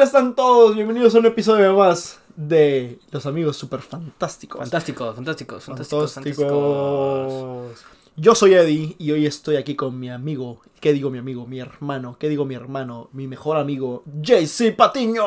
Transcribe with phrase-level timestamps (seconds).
[0.00, 0.74] tal están todos?
[0.76, 4.58] Bienvenidos a un episodio más de Los Amigos Super Fantásticos.
[4.58, 7.84] Fantásticos, fantásticos, fantásticos, Fantásticos.
[8.16, 10.62] Yo soy Eddie y hoy estoy aquí con mi amigo.
[10.80, 11.46] ¿Qué digo mi amigo?
[11.46, 12.16] Mi hermano.
[12.18, 13.10] ¿Qué digo mi hermano?
[13.12, 15.22] Mi mejor amigo, JC Patiño.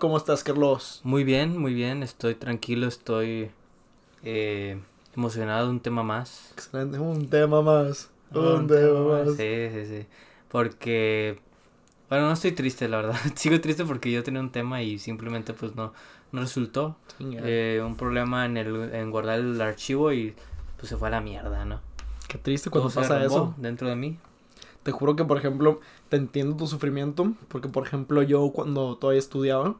[0.00, 1.02] ¿Cómo estás, Carlos?
[1.04, 3.50] Muy bien, muy bien, estoy tranquilo, estoy
[4.24, 4.80] eh,
[5.14, 6.52] emocionado un tema más.
[6.52, 6.98] Excelente.
[6.98, 8.08] Un tema más.
[8.32, 9.36] Un, Un tema más.
[9.36, 10.06] Sí, sí, sí.
[10.48, 11.42] Porque,
[12.12, 13.16] bueno, no estoy triste, la verdad.
[13.36, 15.94] Sigo triste porque yo tenía un tema y simplemente pues no,
[16.30, 16.96] no resultó.
[17.18, 20.34] Eh, un problema en, el, en guardar el archivo y
[20.76, 21.80] pues se fue a la mierda, ¿no?
[22.28, 23.54] Qué triste cuando Todo se pasa eso.
[23.56, 24.18] dentro de mí.
[24.82, 25.80] Te juro que, por ejemplo,
[26.10, 27.32] te entiendo tu sufrimiento.
[27.48, 29.76] Porque, por ejemplo, yo cuando todavía estudiaba,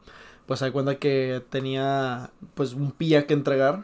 [0.47, 3.83] pues me cuenta que tenía pues un pía que entregar.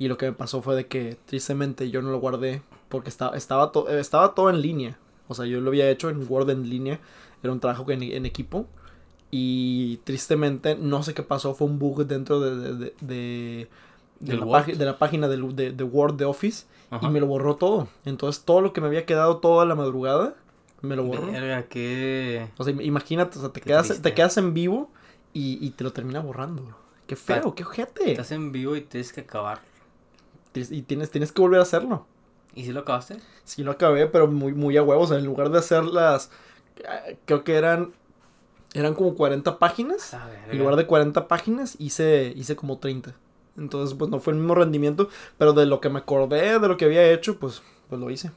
[0.00, 2.62] Y lo que me pasó fue de que tristemente yo no lo guardé.
[2.88, 4.98] Porque estaba, estaba, to- estaba todo en línea.
[5.28, 6.98] O sea, yo lo había hecho en Word en línea.
[7.42, 8.66] Era un trabajo en, en equipo.
[9.30, 11.54] Y tristemente, no sé qué pasó.
[11.54, 13.68] Fue un bug dentro de, de, de, de-
[14.20, 14.66] de ¿Del la, Word?
[14.76, 16.66] de la página de, de Word de Office.
[16.90, 17.06] Ajá.
[17.06, 17.88] Y me lo borró todo.
[18.04, 20.34] Entonces todo lo que me había quedado toda la madrugada,
[20.82, 21.30] me lo borró.
[21.30, 22.48] Verga, qué...
[22.58, 24.10] O sea, im- imagínate, o sea, te Qué quedas, triste.
[24.10, 24.90] te quedas en vivo
[25.32, 26.76] y, y te lo termina borrando.
[27.06, 28.10] Qué feo, qué ojete.
[28.10, 29.60] Estás en vivo y tienes que acabar.
[30.54, 32.06] Y tienes, tienes que volver a hacerlo.
[32.54, 33.16] ¿Y si lo acabaste?
[33.44, 35.12] Sí lo acabé, pero muy, muy a huevos.
[35.12, 36.30] En lugar de hacer las...
[36.80, 37.92] eh, Creo que eran...
[38.72, 40.16] Eran como 40 páginas.
[40.48, 43.14] En lugar de 40 páginas, hice, hice como 30.
[43.56, 45.08] Entonces, pues no fue el mismo rendimiento.
[45.38, 48.30] Pero de lo que me acordé, de lo que había hecho, pues, pues lo hice.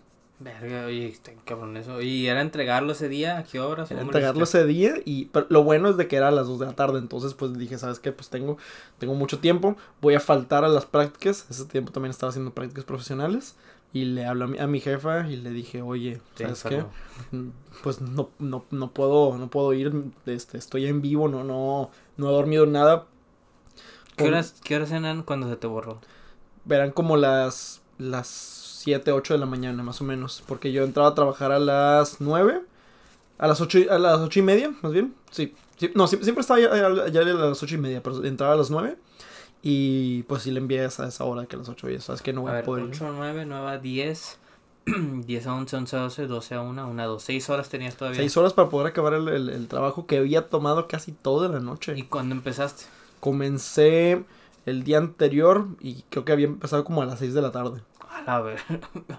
[0.44, 2.02] Verga, oye, cabrón eso.
[2.02, 3.38] ¿Y era entregarlo ese día?
[3.38, 3.90] ¿A qué horas?
[3.92, 6.32] Era ¿Cómo lo entregarlo ese día y pero lo bueno es de que era a
[6.32, 8.12] las 2 de la tarde, entonces pues dije, ¿sabes qué?
[8.12, 8.58] Pues tengo,
[8.98, 12.84] tengo mucho tiempo, voy a faltar a las prácticas, ese tiempo también estaba haciendo prácticas
[12.84, 13.56] profesionales
[13.94, 16.76] y le hablé a mi, a mi jefa y le dije, oye, Sí, ¿sabes qué?
[16.76, 16.92] enfermo.
[17.32, 17.50] Mm,
[17.84, 19.94] Pues no, no, no puedo, no puedo ir,
[20.26, 23.06] este, estoy en vivo, no, no, no he dormido nada.
[24.16, 26.00] ¿Qué horas, ¿Qué horas eran cuando se te borró?
[26.66, 28.28] Verán como las, las
[28.84, 32.20] 7, 8 de la mañana más o menos, porque yo entraba a trabajar a las
[32.20, 32.62] 9,
[33.38, 36.22] a las 8, y- a las ocho y media, más bien, sí, sí, no, sie-
[36.22, 36.70] siempre estaba ya,
[37.10, 38.98] ya a las 8 y media, pero entraba a las 9
[39.62, 42.34] y pues sí le envié a esa, hora que a las 8 y sabes que
[42.34, 42.90] no voy A ver, poder ir.
[42.92, 44.38] 8, 9, 9 a 10,
[44.86, 47.24] 10 a 11, 11 a 12, 12 a 1, 1 a 2.
[47.24, 48.20] 6 horas tenías todavía.
[48.20, 51.60] 6 horas para poder acabar el, el- el trabajo que había tomado casi toda la
[51.62, 51.94] noche.
[51.98, 52.84] ¿Y cuándo empezaste?
[53.22, 54.24] Comencé
[54.66, 57.82] el día anterior y creo que había empezado como a las 6 de la tarde.
[58.10, 58.60] A la ver.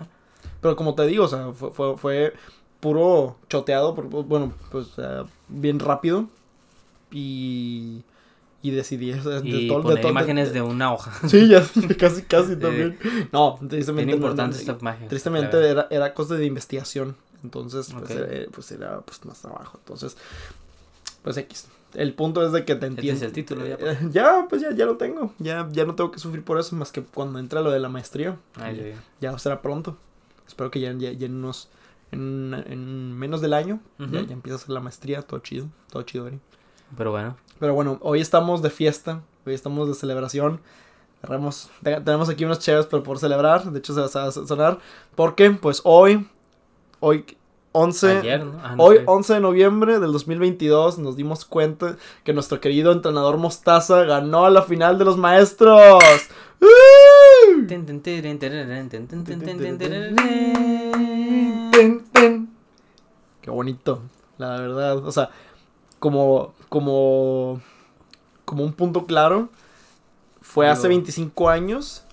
[0.60, 2.32] Pero como te digo, o sea, fue, fue, fue
[2.80, 6.28] puro choteado, por- bueno, pues eh, bien rápido.
[7.10, 8.02] Y,
[8.62, 11.12] y decidí o sea, de Y todo- de poner todo- imágenes de una hoja.
[11.28, 11.62] Sí, ya,
[11.98, 12.98] casi, casi también.
[13.32, 14.06] No, tristemente.
[14.06, 15.08] Bien importante no, esta imagen.
[15.08, 17.16] Tristemente era, era cosa de investigación.
[17.42, 19.78] Entonces, pues, era, pues era pues, más trabajo.
[19.78, 20.16] Entonces,
[21.22, 21.66] pues X.
[21.94, 23.16] El punto es de que te Este entiendo.
[23.18, 23.74] es el título ya.
[23.78, 25.32] Eh, ya, pues ya, ya lo tengo.
[25.38, 27.88] Ya, ya no tengo que sufrir por eso más que cuando entra lo de la
[27.88, 28.36] maestría.
[28.56, 29.00] Ay, sí.
[29.20, 29.96] Ya será pronto.
[30.46, 31.68] Espero que ya, ya, ya en unos.
[32.12, 33.80] En, en menos del año.
[33.98, 35.22] ya, ya empieza a hacer la maestría.
[35.22, 35.66] Todo chido.
[35.90, 36.38] Todo chido, Eri.
[36.96, 37.36] Pero bueno.
[37.58, 39.22] Pero bueno, hoy estamos de fiesta.
[39.46, 40.60] Hoy estamos de celebración.
[41.22, 43.64] Agarramos- te- tenemos aquí unos chéves pero por celebrar.
[43.70, 44.78] De hecho, se va a sonar.
[45.14, 46.28] Porque, pues hoy.
[47.00, 47.24] Hoy.
[47.76, 48.18] 11.
[48.18, 48.60] Ayer, ¿no?
[48.62, 49.02] Ah, no Hoy, sé.
[49.04, 54.50] 11 de noviembre del 2022, nos dimos cuenta que nuestro querido entrenador Mostaza ganó a
[54.50, 56.00] la final de los maestros.
[56.60, 57.66] ¡Uh!
[63.42, 64.02] Qué bonito,
[64.38, 64.98] la verdad.
[64.98, 65.30] O sea,
[65.98, 67.60] como, como,
[68.44, 69.48] como un punto claro,
[70.40, 72.03] fue hace Digo, 25 años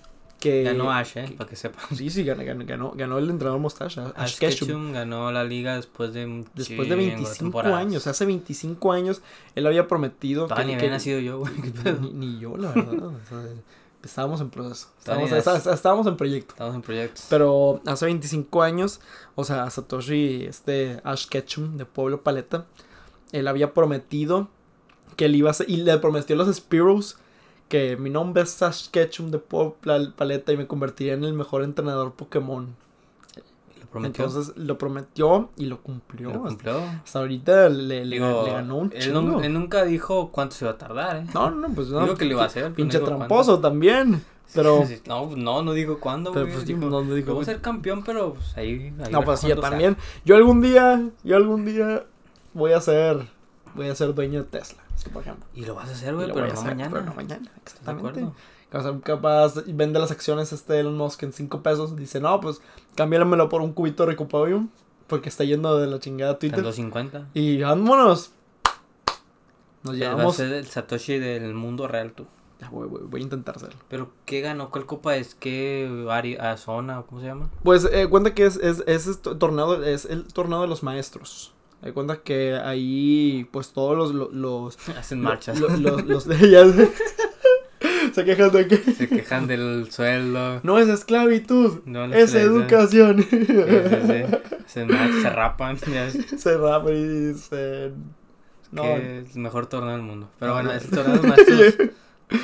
[0.42, 0.62] que...
[0.64, 1.84] Ganó Ash, eh, que- para que sepan.
[1.96, 4.06] Sí, sí, ganó, ganó, ganó, el entrenador Mostaza.
[4.08, 4.66] Ash Ash Ketchum.
[4.68, 7.78] Ketchum ganó la liga después de Después de chingo 25 temporadas.
[7.78, 9.22] años, hace 25 años,
[9.54, 11.52] él había prometido Todavía ni había nacido yo, güey.
[12.00, 13.04] ni, ni yo, la verdad.
[13.06, 13.44] o sea,
[14.02, 14.88] estábamos en proceso.
[14.98, 16.54] Estábamos, está- estábamos en proyecto.
[16.54, 17.26] Estamos en proyectos.
[17.30, 19.00] Pero hace 25 años,
[19.36, 22.66] o sea, Satoshi, este Ash Ketchum de Pueblo Paleta,
[23.30, 24.48] él había prometido
[25.16, 27.18] que él iba a ser, y le prometió a los Spiros
[27.72, 29.74] que mi nombre es Ash Ketchum de Pueblo
[30.14, 32.66] Paleta y me convertiría en el mejor entrenador Pokémon.
[33.80, 34.26] Lo prometió.
[34.26, 36.34] Entonces lo prometió y lo cumplió.
[36.34, 36.76] lo cumplió.
[37.02, 39.40] Hasta ahorita le, le, Digo, le ganó un él, chingo.
[39.40, 41.24] él nunca dijo cuánto se iba a tardar, ¿eh?
[41.32, 42.02] No, no, pues no.
[42.02, 42.68] Dijo que lo iba a hacer.
[42.68, 44.22] no Pinche tramposo también.
[44.54, 44.94] Pero, cuándo.
[44.94, 47.28] Sí, No, no, no dijo cuándo, pero pues dijo, no, no dijo.
[47.28, 48.92] "Yo voy a ser campeón, pero pues ahí...
[49.02, 49.96] ahí No, pues sí, también.
[50.26, 52.04] Yo algún día, yo algún día
[52.52, 53.26] voy a ser,
[53.74, 55.46] voy a ser dueño de Tesla, por ejemplo.
[55.52, 55.62] sea".
[55.62, 56.90] Y lo vas a hacer, güey, pero no mañana.
[56.90, 58.26] Pero no mañana, ¿De exactamente.
[59.04, 61.94] capaz vende las acciones este Elon Musk en 5 pesos.
[61.96, 62.60] Dice, no, pues
[62.94, 64.68] cámbiamelo por un cubito de Recuperium.
[65.08, 66.60] Porque está yendo de la chingada Twitter.
[66.60, 67.28] En 250.
[67.34, 68.32] Y vámonos.
[69.82, 70.36] Nos Va a llevamos.
[70.36, 72.26] ser el Satoshi del mundo real, tú.
[72.60, 73.78] Ya, voy, voy- voy a intentar hacerlo.
[73.88, 74.70] Pero, ¿qué ganó?
[74.70, 75.34] ¿Cuál copa es?
[75.34, 77.50] ¿Qué área, zona o cómo se llama?
[77.64, 81.51] Pues eh, cuenta que es, es, es este torneo, es el torneo de los maestros.
[81.82, 84.14] Hay cuenta que ahí, pues todos los.
[84.14, 85.58] los, los Hacen marchas.
[85.60, 86.90] lo- los, los- ya sé.
[88.14, 88.76] Se quejan de que.
[88.76, 90.60] Se quejan del sueldo.
[90.62, 93.22] No es esclavitud, No es educación.
[93.28, 94.36] Sí, sí, sí.
[94.66, 95.78] Hacen marchas, se rapan.
[95.78, 97.94] Se rapan y dicen.
[98.70, 100.30] No, que es el mejor torneo del mundo.
[100.38, 100.76] Pero No, bueno, no.
[100.76, 101.58] es el torneo de los maestros.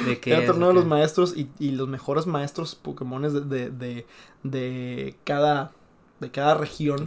[0.06, 0.88] ¿De qué Era es, torneo de los qué?
[0.90, 4.06] maestros y, y los mejores maestros Pokémones de, de, de,
[4.42, 5.72] de cada
[6.20, 7.06] de cada región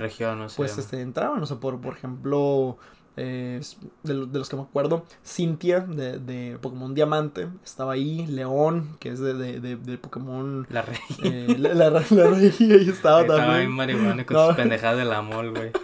[0.55, 1.41] pues este, entraban.
[1.41, 2.77] O sea, por, por ejemplo,
[3.17, 3.59] eh,
[4.03, 9.09] de, de los que me acuerdo, Cintia de, de Pokémon Diamante estaba ahí, León, que
[9.09, 10.65] es de, de, Pokémon...
[10.69, 10.97] La rey.
[11.23, 13.71] eh, la, la, la regia ahí estaba Estaba también.
[13.71, 14.47] marihuana con No.
[14.47, 15.71] sus pendejadas de la mol, güey.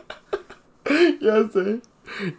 [1.21, 1.81] Ya sé.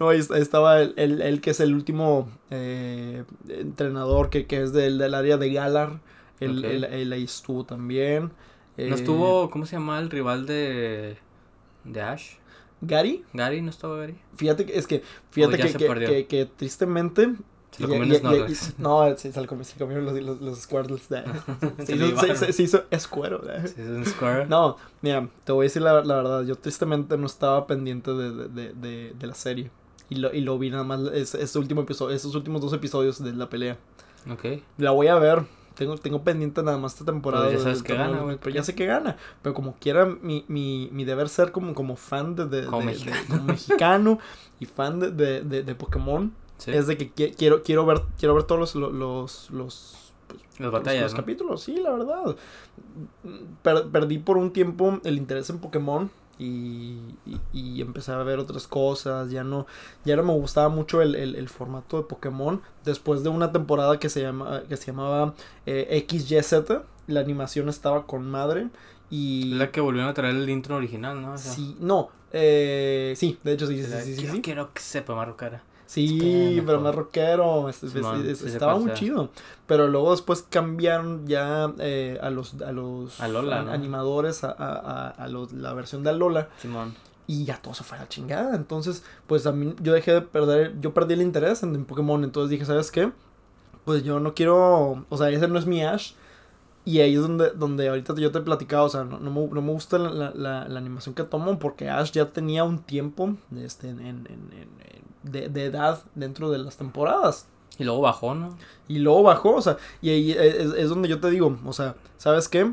[0.00, 4.96] No, estaba el, el, el que es el último eh, entrenador que, que es del,
[4.96, 6.00] del área de Galar.
[6.40, 6.64] Él, Ok.
[6.64, 8.30] él- él ahí estuvo también.
[8.78, 11.16] ¿No Eh, estuvo, cómo se llama el rival de,
[11.84, 12.34] de Ash?
[12.80, 13.24] Gary.
[13.32, 13.60] ¿Gary?
[13.60, 14.16] ¿No estaba Gary?
[14.36, 16.08] Fíjate que es que, fíjate que, que, perdió.
[16.08, 17.34] que, que tristemente.
[17.72, 18.04] Se lo comió
[18.78, 21.02] No, se lo comió, se comieron los, los, los Squirtles.
[21.84, 23.42] Se hizo, se, se- se hizo escuero.
[23.66, 24.46] Sí, es un Square.
[24.46, 26.44] No, mira, te voy a decir la, la verdad.
[26.44, 29.70] Yo tristemente no estaba pendiente de, de, de, de, de la serie.
[30.08, 33.22] Y lo, y lo vi nada más ese, ese último episodio, esos últimos dos episodios
[33.22, 33.76] de la pelea.
[34.30, 34.62] Ok.
[34.78, 35.44] La voy a ver.
[35.78, 37.44] Tengo, tengo pendiente nada más esta temporada.
[37.44, 39.16] Pero ya de- sabes que gana, güey, Pero ya sé que gana.
[39.42, 42.86] Pero como quiera, mi, mi, mi deber ser como, como fan de, de, Como de-
[42.86, 43.16] mexicano.
[43.20, 44.18] de- como mexicano
[44.58, 46.72] y fan de, de, de, de Pokémon Sí.
[46.72, 50.60] es de que qui- quiero, quiero ver, quiero ver todos los, los, los, los, Las
[50.60, 51.18] los- batallas, los ¿no?
[51.18, 52.34] capítulos, sí, la verdad.
[53.62, 58.38] Per- perdí por un tiempo el interés en Pokémon y, y, y empecé a ver
[58.38, 59.30] otras cosas.
[59.30, 59.66] Ya no,
[60.04, 62.60] ya no me gustaba mucho el, el, el formato de Pokémon.
[62.84, 65.34] Después de una temporada que se, llama, que se llamaba
[65.66, 66.52] eh, XYZ,
[67.06, 68.68] la animación estaba con madre.
[69.10, 69.54] Y.
[69.54, 71.32] La que volvieron a traer el intro original, ¿no?
[71.32, 72.10] O sea, Sí, no.
[72.32, 74.42] Eh, sí, de hecho sí, sí, sí, sí, quiero, sí.
[74.42, 75.62] quiero que sepa más cara.
[75.88, 77.68] Sí, pero más rockero.
[77.68, 77.92] es- es-
[78.26, 79.30] es- estaba muy chido.
[79.66, 83.20] Pero luego después cambiaron ya eh, a los, a los
[83.72, 86.48] animadores a, a, a- a los- la versión de Alola.
[86.60, 86.94] Simón.
[87.26, 88.54] Y ya todo se fue a la chingada.
[88.54, 92.22] Entonces, pues a mí yo dejé de perder, yo perdí el interés en, en Pokémon.
[92.24, 93.10] Entonces dije, ¿sabes qué?
[93.84, 96.12] Pues yo no quiero, o sea, ese no es mi Ash.
[96.84, 99.46] Y ahí es donde, donde ahorita yo te he platicado, o sea, no, no, me,
[99.46, 102.78] no me gusta la, la- la- la animación que toman porque Ash ya tenía un
[102.78, 107.46] tiempo este, en, en- en- en- de, de edad dentro de las temporadas.
[107.78, 108.56] Y luego bajó, ¿no?
[108.88, 111.94] Y luego bajó, o sea, y ahí es, es donde yo te digo, o sea,
[112.16, 112.72] ¿sabes qué?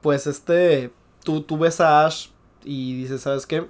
[0.00, 0.92] Pues este,
[1.24, 2.28] tú, tú ves a Ash
[2.64, 3.68] y dices, ¿sabes qué?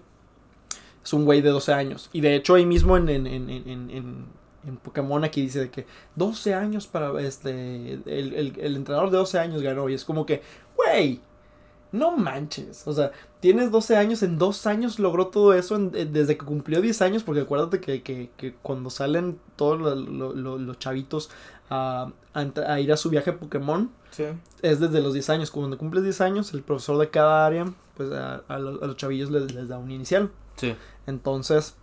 [1.02, 2.10] Es un güey de 12 años.
[2.12, 4.26] Y de hecho ahí mismo en, en, en, en,
[4.66, 5.86] en, Pokémon aquí dice de que
[6.16, 9.88] 12 años para este, el, el, el entrenador de 12 años ganó.
[9.88, 10.42] Y es como que,
[10.76, 11.20] güey,
[11.90, 12.86] no manches.
[12.86, 16.44] O sea, tienes 12 años, en dos años logró todo eso en- eh, desde que
[16.46, 20.78] cumplió 10 años, porque acuérdate que, que, que cuando salen todos lo- lo- lo- los
[20.78, 21.30] chavitos
[21.68, 24.24] a, a entr- a ir a su viaje a Pokémon, Sí.
[24.62, 25.50] es desde los 10 años.
[25.50, 29.52] Cuando cumples 10 años, el profesor de cada área, pues a, a los chavillos les,
[29.54, 30.30] les da un inicial.
[30.56, 30.74] Sí.
[31.06, 31.76] Entonces,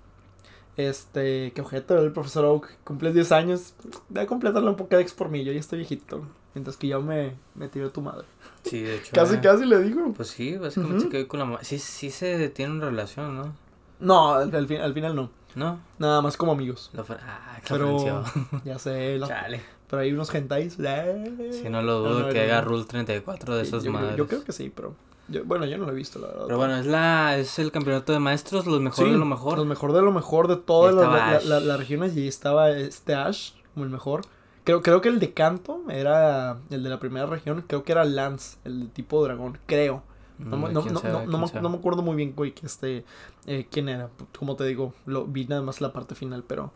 [0.77, 3.74] este, qué objeto, el profesor Oak, cumples 10 años,
[4.10, 6.23] voy a completarle un Pokédex por mí, yo ya estoy viejito.
[6.56, 8.26] Mientras que yo me, me tiré tu madre.
[8.64, 9.11] Sí, de hecho.
[9.14, 10.11] Casi, eh, casi le digo.
[10.14, 13.54] Pues sí, básicamente se quedó con la ma- Sí, sí se tiene una relación, ¿no?
[13.99, 15.30] No, al, al fin- al final no.
[15.56, 15.80] ¿No?
[15.99, 16.90] Nada más como amigos.
[16.94, 18.23] Lo Ah, qué Pero,
[18.66, 19.61] ya sé, la- Chale.
[19.90, 20.76] pero hay unos hentais.
[20.80, 21.49] eh.
[21.52, 22.42] Si no lo dudo no, que no.
[22.45, 24.16] haga Rule 34 de Sí, esas yo, madres.
[24.18, 24.95] yo creo que sí, pero.
[25.30, 26.44] Yo- bueno, yo no lo he visto, la verdad.
[26.45, 29.57] Pero bueno, es la es el campeonato de maestros, los mejor Sí, de lo mejor.
[29.57, 33.86] Lo mejor de lo mejor de todas las la- regiones y estaba este Ash como
[33.86, 34.21] el mejor.
[34.64, 37.64] Creo, creo que el de Canto era el de la primera región.
[37.68, 39.57] Creo que era Lance, el de tipo dragón.
[39.66, 40.04] Creo.
[40.38, 43.04] No, me- Mm, no, no, sabe, me- no me acuerdo muy bien, güey, que este,
[43.45, 44.09] eh, quién era.
[44.38, 46.71] Como te digo, lo vi nada más la parte final, pero,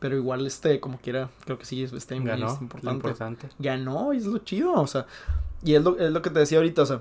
[0.00, 2.94] pero igual este, como quiera, creo que sí, es- está muy Ganó, es importante.
[2.96, 3.48] importante.
[3.58, 5.06] Ganó, y es lo chido, o sea,
[5.64, 7.00] y es lo, es lo que te decía ahorita, o sea,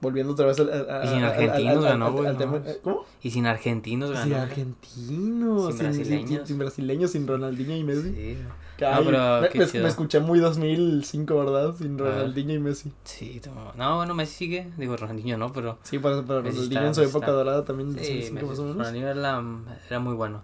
[0.00, 3.04] volviendo otra vez al, al- Y sin argentinos ganó, güey, no ¿Cómo?
[3.22, 4.42] Y sin argentinos Sin ganó.
[4.42, 6.48] argentinos, Sin brasileños.
[6.48, 8.12] sin brasileños, sin Ronaldinho y Messi.
[8.14, 8.38] Sí,
[8.84, 11.74] Ay, pero me, me- me escuché muy 2005, ¿verdad?
[11.76, 12.12] Sin A ver.
[12.14, 12.92] Ronaldinho y Messi.
[13.04, 14.68] sí, no, no, bueno, Messi sigue.
[14.76, 15.78] Digo, Ronaldinho no, pero.
[15.82, 17.36] Sí, para, para Messi Ronaldinho está, en su Messi época está.
[17.36, 18.76] dorada también, Sí, 2005 Messi, más o menos.
[18.76, 19.42] Ronaldinho era,
[19.88, 20.42] era muy bueno.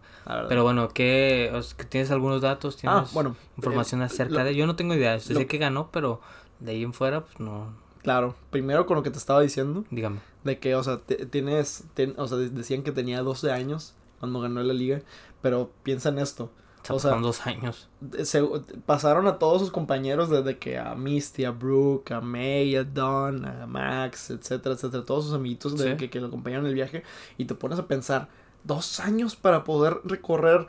[0.48, 1.52] Pero bueno, ¿qué?
[1.90, 2.76] ¿Tienes algunos datos?
[2.78, 3.36] ¿Tienes ah, bueno.
[3.58, 4.54] información eh, acerca lo- de?
[4.54, 5.20] Yo no tengo idea.
[5.20, 6.20] Sé lo- que ganó, pero
[6.58, 7.81] de ahí en fuera, pues no.
[8.02, 10.20] Claro, primero con lo que te estaba diciendo, Dígame.
[10.44, 13.94] de que, o sea, te- tienes, ten- o sea, de- decían que tenía 12 años
[14.18, 15.00] cuando ganó la liga,
[15.40, 16.50] pero piensa en esto,
[16.88, 17.88] O sea, dos años.
[18.24, 18.42] Se,
[18.86, 23.44] pasaron a todos sus compañeros desde que a Misty, a Brooke, a May, a Don,
[23.44, 25.04] a Max, etcétera, etcétera.
[25.04, 27.04] Todos sus amiguitos de que, que lo acompañaron en el viaje.
[27.38, 28.28] Y te pones a pensar,
[28.64, 30.66] dos años para poder recorrer,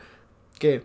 [0.60, 0.84] ¿qué?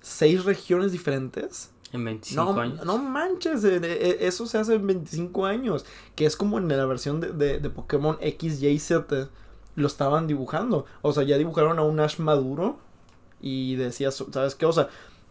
[0.00, 1.70] ¿Seis regiones diferentes?
[1.94, 2.84] En 25 no, años.
[2.84, 5.86] No manches, eh, eh, eso se hace en 25 años.
[6.16, 9.28] Que es como en la versión de, de, de Pokémon X, Y, Z.
[9.76, 10.86] Lo estaban dibujando.
[11.02, 12.78] O sea, ya dibujaron a un Ash maduro.
[13.40, 14.66] Y decías, ¿sabes qué?
[14.66, 14.88] O sea,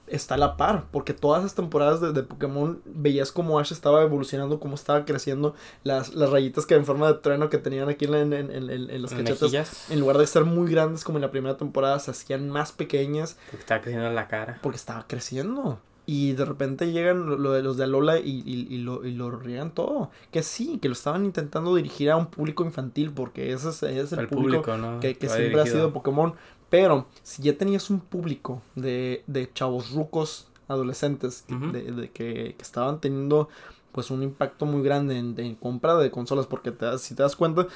[0.08, 0.86] está a la par.
[0.90, 5.56] Porque todas las temporadas de, de, Pokémon veías como Ash estaba evolucionando, cómo estaba creciendo.
[5.84, 9.02] Las, las rayitas que en forma de trueno que tenían aquí en, en, en, en
[9.02, 9.42] los cachetes.
[9.42, 9.92] Mejillas.
[9.92, 13.38] En lugar de ser muy grandes como en la primera temporada, se hacían más pequeñas.
[13.52, 14.60] Porque estaba creciendo la cara.
[14.62, 15.82] Porque estaba creciendo.
[16.06, 19.14] Y de repente llegan lo, lo de los de Alola y, y, y, lo, y
[19.14, 20.12] lo riegan todo.
[20.32, 24.00] Que sí, que lo estaban intentando dirigir a un público infantil, porque ese es, ese
[24.02, 25.00] es el, el público, público ¿no?
[25.00, 26.34] que, que siempre ha sido Pokémon.
[26.70, 31.72] Pero si ya tenías un público de, de chavos rucos, adolescentes, uh -huh.
[31.72, 33.48] de, de que, que, estaban teniendo
[33.92, 37.36] pues un impacto muy grande en, en compra de consolas, porque te, si te das
[37.36, 37.68] cuenta,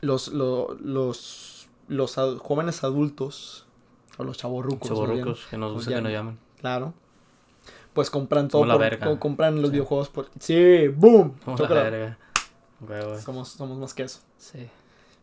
[0.00, 3.66] los, lo, los, los ad, jóvenes adultos,
[4.16, 6.38] o los chavos rucos, chavorrucos, que nos gusta que nos llaman.
[6.60, 6.94] Claro
[7.96, 9.18] pues compran todo Como la por, verga.
[9.18, 9.72] compran los sí.
[9.72, 12.18] videojuegos por sí boom Como la verga.
[13.24, 14.68] Somos somos más que eso sí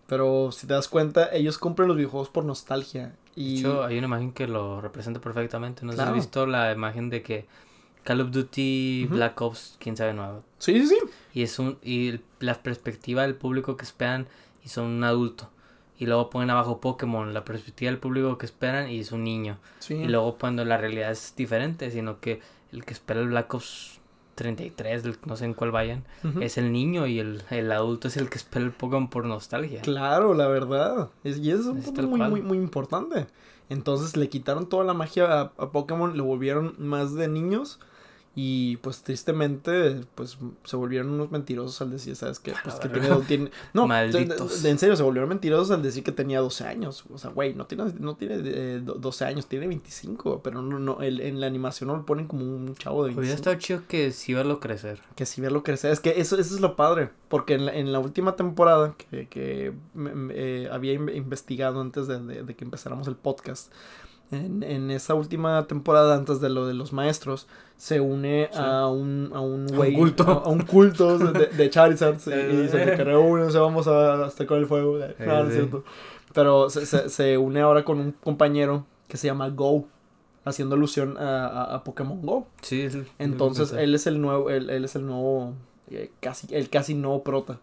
[0.08, 3.98] pero si te das cuenta ellos compran los videojuegos por nostalgia y de hecho hay
[4.00, 6.12] una imagen que lo representa perfectamente no sé claro.
[6.12, 7.46] si has visto la imagen de que
[8.04, 9.16] Call of Duty uh -huh.
[9.16, 10.98] Black Ops quién sabe nuevo sí sí sí
[11.34, 14.28] y es un y la perspectiva del público que esperan
[14.66, 15.50] y son un adulto
[16.00, 19.58] y luego ponen abajo Pokémon, la perspectiva del público que esperan y es un niño.
[19.80, 19.94] Sí.
[19.94, 22.42] Y luego cuando la realidad es diferente, sino que
[22.74, 24.00] el que espera el Black Ops
[24.36, 26.44] 33, no sé en cuál vayan, uh -huh.
[26.44, 29.82] es el niño y el, el, adulto es el que espera el Pokémon por nostalgia.
[29.82, 31.10] Claro, la verdad.
[31.24, 33.28] Es, y eso es un punto muy, muy, muy importante.
[33.70, 37.80] Entonces le quitaron toda la magia a, a Pokémon, lo volvieron más de niños.
[38.36, 42.54] Y pues tristemente, pues se volvieron unos mentirosos al decir, ¿sabes qué?
[42.64, 43.52] Pues que tiene, tiene...
[43.74, 44.66] No, Malditos.
[44.66, 47.04] En serio, se volvieron mentirosos al decir que tenía 12 años.
[47.14, 50.42] O sea, güey, no tiene, no tiene eh, 12 años, tiene 25.
[50.42, 53.20] Pero no, no, el, en la animación no lo ponen como un chavo de 25.
[53.20, 55.00] Hubiera estado chido que sí verlo crecer.
[55.16, 55.92] Que sí verlo crecer.
[55.92, 57.12] Es que eso, eso es lo padre.
[57.28, 59.74] Porque en la, en la última temporada que, que
[60.32, 63.72] eh, había investigado antes de, de, de que empezáramos el podcast.
[64.32, 68.60] En, en, esa última temporada, antes de lo de los maestros, se une sí.
[68.60, 69.94] a un a un güey.
[69.94, 70.24] Un culto.
[70.24, 72.18] A, a, un culto de, de Charizard.
[72.26, 74.98] y, y dice que reúnen, se vamos a hasta con el fuego.
[75.20, 75.84] No, no es cierto.
[76.34, 79.88] Pero se, se, se, une ahora con un compañero que se llama Go.
[80.46, 82.48] Haciendo alusión a, a, Pokémon Go.
[82.62, 84.50] Sí, es el, Entonces, él es el nuevo.
[84.50, 85.54] Él, él es el nuevo.
[85.90, 87.60] Eh, casi, el casi nuevo prota.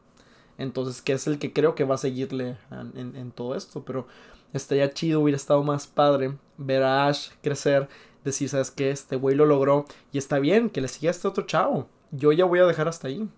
[0.56, 3.82] Entonces, que es el que creo que va a seguirle en, en, en todo esto.
[3.84, 4.06] Pero
[4.52, 7.88] estaría chido, hubiera estado más padre ver a Ash crecer,
[8.24, 8.90] decir, ¿sabes qué?
[8.90, 11.88] Este güey lo logró y está bien que le siga a este otro chavo.
[12.10, 13.28] Yo ya voy a dejar hasta ahí.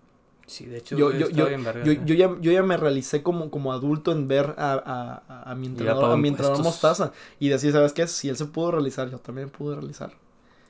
[0.45, 3.49] Sí, de hecho, yo, yo, yo, verga, yo, yo, ya, yo ya me realicé como,
[3.49, 7.71] como adulto en ver a, a, a mi entrenador, a mi entrenador Mostaza y decir,
[7.71, 8.07] ¿sabes qué?
[8.07, 10.11] Si él se pudo realizar, yo también pude realizar.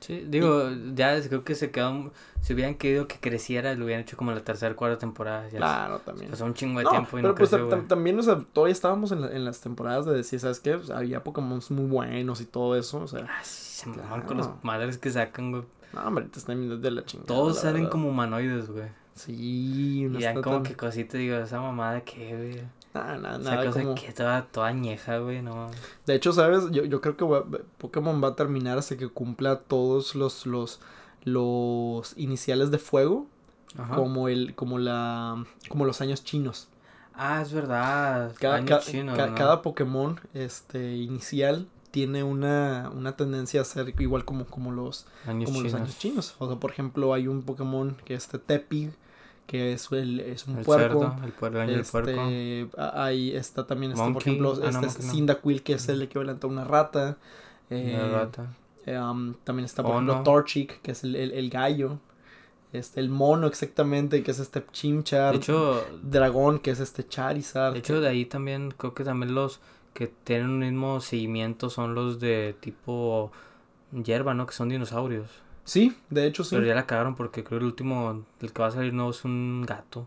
[0.04, 4.02] Sí, digo, y, ya creo que se quedó, si hubieran querido que creciera, lo hubieran
[4.02, 5.48] hecho como la tercera, cuarta temporada.
[5.48, 6.30] Ya claro, también.
[6.30, 8.72] Pasó un chingo de no, tiempo y pero no pues creció, también, o sea, todavía
[8.72, 10.76] estábamos en, la, en, las temporadas de decir, ¿sabes qué?
[10.76, 13.26] Pues había Pokémon muy buenos y todo eso, o sea.
[13.26, 14.26] Ah, sí, se claro.
[14.26, 15.62] con los madres que sacan, güey.
[15.94, 17.26] No, hombre, te están de la chingada.
[17.26, 18.88] Todos salen como humanoides, güey.
[19.14, 20.62] Sí, Y ya como tan...
[20.64, 22.60] que cosita, digo, esa mamada que, güey.
[22.94, 23.94] Nah, nah, Esa nada cosa como...
[23.96, 25.70] que toda, toda añeja, güey, no.
[26.06, 26.70] De hecho, ¿sabes?
[26.70, 27.44] Yo, yo creo que va,
[27.78, 30.80] Pokémon va a terminar hasta que cumpla todos los, los,
[31.24, 33.26] los iniciales de fuego.
[33.76, 33.96] Ajá.
[33.96, 36.68] Como el, como la, como los años chinos.
[37.14, 38.32] Ah, es verdad.
[38.38, 39.34] Cada, años ca, chinos, ca, ¿no?
[39.34, 45.46] cada Pokémon, este, inicial tiene una, una tendencia a ser igual como, como, los, años
[45.46, 45.72] como chinos.
[45.72, 46.34] los años chinos.
[46.38, 48.92] O sea, por ejemplo, hay un Pokémon que es este Tepig,
[49.46, 51.00] que es, el, es un el puerco.
[51.00, 51.16] Cerdo,
[51.62, 52.20] el, el este, puerco.
[52.78, 55.12] Ahí está también, este, por ejemplo, Ah, este no, es Monkey no.
[55.12, 57.18] Cyndaquil, que es el equivalente a una rata.
[57.70, 58.46] Eh, Una rata.
[58.86, 61.98] eh, um, también está, por ejemplo, Torchic, que es el, el, el gallo.
[62.72, 65.32] Este, el mono exactamente, que es este Chimchar.
[65.32, 67.72] De hecho, Dragón, que es este Charizard.
[67.74, 69.60] de hecho, de ahí también, creo que también los
[69.92, 73.30] que tienen un mismo seguimiento son los de tipo
[73.92, 74.44] hierba, ¿no?
[74.46, 75.28] Que son dinosaurios.
[75.64, 76.54] Sí, de hecho sí.
[76.56, 79.10] Pero ya la cagaron porque creo que el último, el que va a salir nuevo
[79.10, 80.06] es un gato.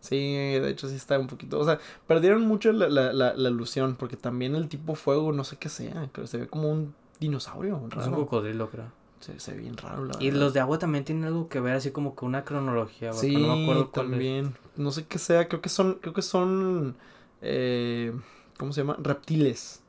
[0.00, 1.58] Sí, de hecho sí está un poquito.
[1.58, 3.96] O sea, perdieron mucho la, la, la, la ilusión.
[3.96, 5.92] Porque también el tipo fuego, no sé qué sea.
[6.12, 7.76] Creo que se ve como un dinosaurio.
[7.76, 8.12] Es un Raro.
[8.12, 8.86] cocodrilo, creo.
[9.20, 10.40] Se, se ve bien raro, la Y verdad.
[10.40, 13.56] los de agua también tienen algo que ver, así como que una cronología, Sí, no
[13.56, 14.10] me acuerdo cuál es.
[14.12, 14.54] también.
[14.76, 15.48] No sé qué sea.
[15.48, 15.94] Creo que son.
[15.94, 16.94] Creo que son.
[17.42, 18.12] Eh,
[18.58, 18.96] ¿Cómo se llama?
[19.00, 19.82] Reptiles.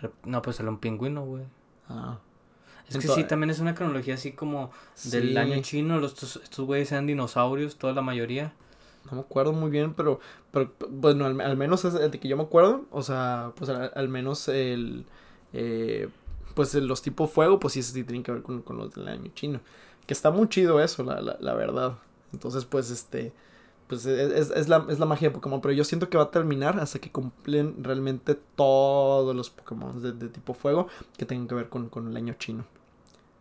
[0.00, 1.44] Rep- No, pues era un pingüino, güey.
[1.88, 2.18] Ah.
[2.88, 4.70] Es que sí, también es una cronología así como
[5.04, 5.98] del año chino.
[5.98, 8.52] Los, estos güeyes eran dinosaurios, toda la mayoría.
[9.06, 12.42] No me acuerdo muy bien, pero, pero bueno, al, menos es de que yo me
[12.42, 12.86] acuerdo.
[12.90, 15.06] O sea, pues al, menos el.
[15.52, 16.08] Eh,
[16.54, 19.30] pues los tipos fuego, pues sí, sí tienen que ver con, con los del año
[19.34, 19.60] chino.
[20.06, 21.98] Que está muy chido eso, la, la, la verdad.
[22.32, 23.32] Entonces, pues este
[23.86, 26.30] pues es, es, la, es la magia de Pokémon, pero yo siento que va a
[26.30, 31.68] terminar hasta que cumplen realmente todos los Pokémon de, tipo fuego que tengan que ver
[31.68, 32.64] con, el año chino.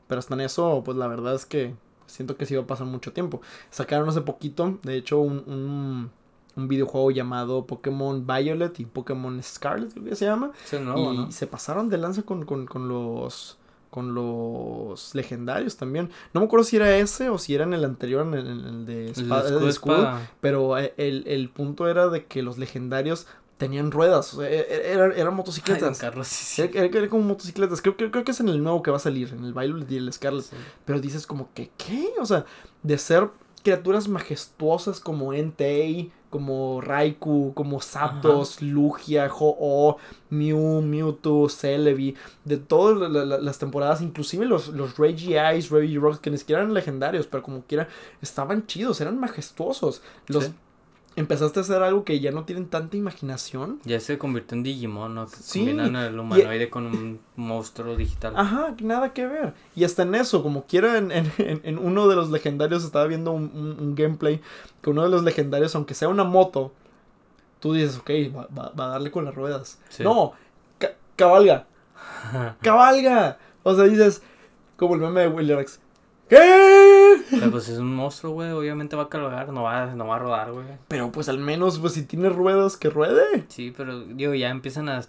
[0.08, 1.76] Pero hasta en eso, pues la verdad es que
[2.08, 3.42] siento que sí va a pasar mucho tiempo.
[3.70, 6.12] Sacaron hace poquito, de hecho, un,
[6.56, 10.52] un, videojuego llamado Pokémon Violet y Pokémon Scarlet, creo que se llama.
[10.72, 13.58] y se pasaron de lanza con, con, con los
[13.94, 16.10] con los legendarios también.
[16.34, 19.12] No me acuerdo si era ese o si era en el anterior, en el, de,
[19.12, 23.28] espada, Pero eh, el, punto era de que los legendarios
[23.60, 24.36] tenían ruedas.
[24.40, 26.02] E, e, eran, motocicletas.
[26.02, 27.84] Era, como motocicletas.
[27.84, 29.98] Creo, creo, que es en el nuevo que va a salir, en el Violet y
[29.98, 30.46] el Scarlet.
[30.86, 32.14] Pero dices como que, ¿qué?
[32.20, 32.46] O sea,
[32.82, 33.30] de ser
[33.62, 39.98] criaturas majestuosas como Entei, como Raikou, como Zapdos, Lugia, Ho-Oh,
[40.32, 46.32] Mew, Mewtwo, Celebi, de todas las temporadas, inclusive los, los Reggie Ice, Reggie Rocks, que
[46.32, 47.88] ni siquiera eran legendarios, pero como quiera,
[48.20, 50.02] estaban chidos, eran majestuosos.
[50.26, 50.50] Los,
[51.16, 53.80] empezaste a hacer algo que ya no tienen tanta imaginación.
[53.84, 55.28] Ya se convirtió en Digimon, ¿no?
[55.28, 55.60] sí.
[55.60, 58.34] Combinan el humanoide con un monstruo digital.
[58.36, 59.54] Ajá, nada que ver.
[59.76, 63.32] Y hasta en eso, como quiera, en, en, en uno de los legendarios estaba viendo
[63.32, 64.42] un, un, gameplay
[64.82, 66.72] que uno de los legendarios, aunque sea una moto,
[67.60, 69.80] tú dices, ok, va, va, a darle con las ruedas.
[70.00, 70.34] No,
[71.16, 71.66] cabalga.
[72.62, 73.38] cabalga.
[73.64, 74.22] O sea, dices,
[74.78, 75.80] como el meme de Willy Rex.
[76.30, 77.22] ¿Qué?
[77.52, 78.52] pues es un monstruo, güey.
[78.52, 80.66] Obviamente va a cargar, no va, no va a rodar, güey.
[80.88, 83.46] Pero pues al menos, pues si tiene ruedas, que ruede.
[83.50, 85.04] Sí, pero digo, ya empiezan a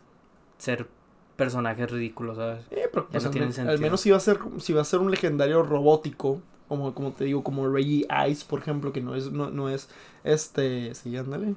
[0.59, 0.88] ser
[1.37, 2.64] personajes ridículos, ¿sabes?
[2.71, 5.62] Eh, pero pues, al, menos si va a ser, si va a ser un legendario
[5.62, 9.68] robótico, como, como te digo, como Reggie Ice, por ejemplo, que no es, no, no
[9.68, 9.88] es,
[10.22, 11.55] este, sí, ándale.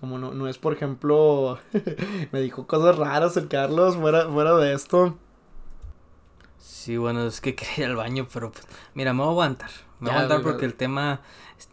[0.00, 1.58] Como no, no es, por ejemplo,
[2.32, 5.16] me dijo cosas raras el Carlos, fuera, fuera de esto.
[6.58, 9.70] Sí, bueno, es que quería ir al baño, pero pues, mira, me voy a aguantar.
[10.00, 11.20] Me voy a aguantar porque el tema,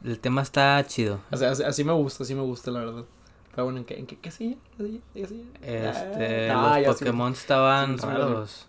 [0.04, 1.20] el tema está chido.
[1.32, 3.06] O sea, así, me gusta, así me gusta, la verdad.
[3.52, 4.58] Pero bueno, ¿en qué, en qué, qué sigue?
[4.78, 5.46] ¿Qué sigue?
[5.62, 8.68] Este, ah, los Pokémon estaban raros.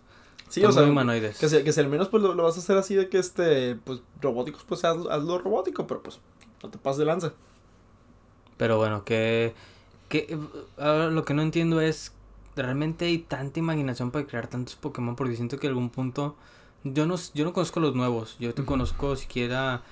[0.49, 1.39] Sí, o sea, humanoides.
[1.39, 3.75] Que si, que si al menos pues lo, vas a hacer así de que este,
[3.75, 6.21] pues robóticos, pues hazlo, robótico, pero pues
[6.63, 7.33] no te pases de lanza.
[8.57, 9.55] Pero bueno, que,
[10.09, 10.39] que
[10.79, 12.13] ahora lo que no entiendo es
[12.63, 16.37] realmente hay tanta imaginación para crear tantos Pokémon porque siento que en algún punto
[16.85, 19.83] yo no yo no conozco los nuevos, yo te conozco siquiera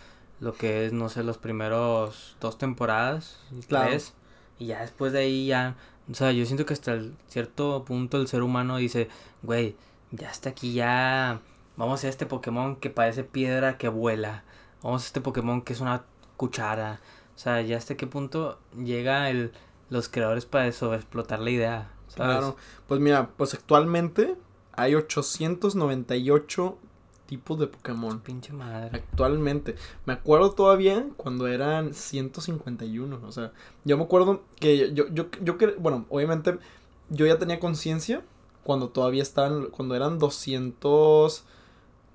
[0.41, 4.15] lo que es no sé los primeros dos temporadas, tres
[4.59, 5.77] y ya después de ahí ya,
[6.11, 9.09] o sea, yo siento que hasta el cierto punto el ser humano dice,
[9.43, 9.77] güey,
[10.11, 11.41] ya está aquí ya
[11.77, 14.45] vamos a hacer este Pokémon que parece piedra que vuela.
[14.83, 16.05] Vamos a este Pokémon que es una
[16.37, 17.01] cuchara.
[17.35, 19.53] O sea, ya hasta qué punto llega el
[19.91, 21.91] los creadores para eso, explotar la idea.
[22.15, 22.57] Claro.
[22.87, 24.37] Pues mira, pues actualmente
[24.73, 26.79] hay 898
[27.27, 28.21] tipos de Pokémon.
[28.21, 28.91] Pinche madre.
[28.93, 29.77] Actualmente.
[30.07, 33.21] Me acuerdo todavía cuando eran 151.
[33.25, 33.53] O sea,
[33.85, 36.59] yo me acuerdo que yo, yo, yo, yo bueno, obviamente
[37.11, 38.23] yo ya tenía conciencia
[38.63, 41.45] cuando todavía estaban, cuando eran 200,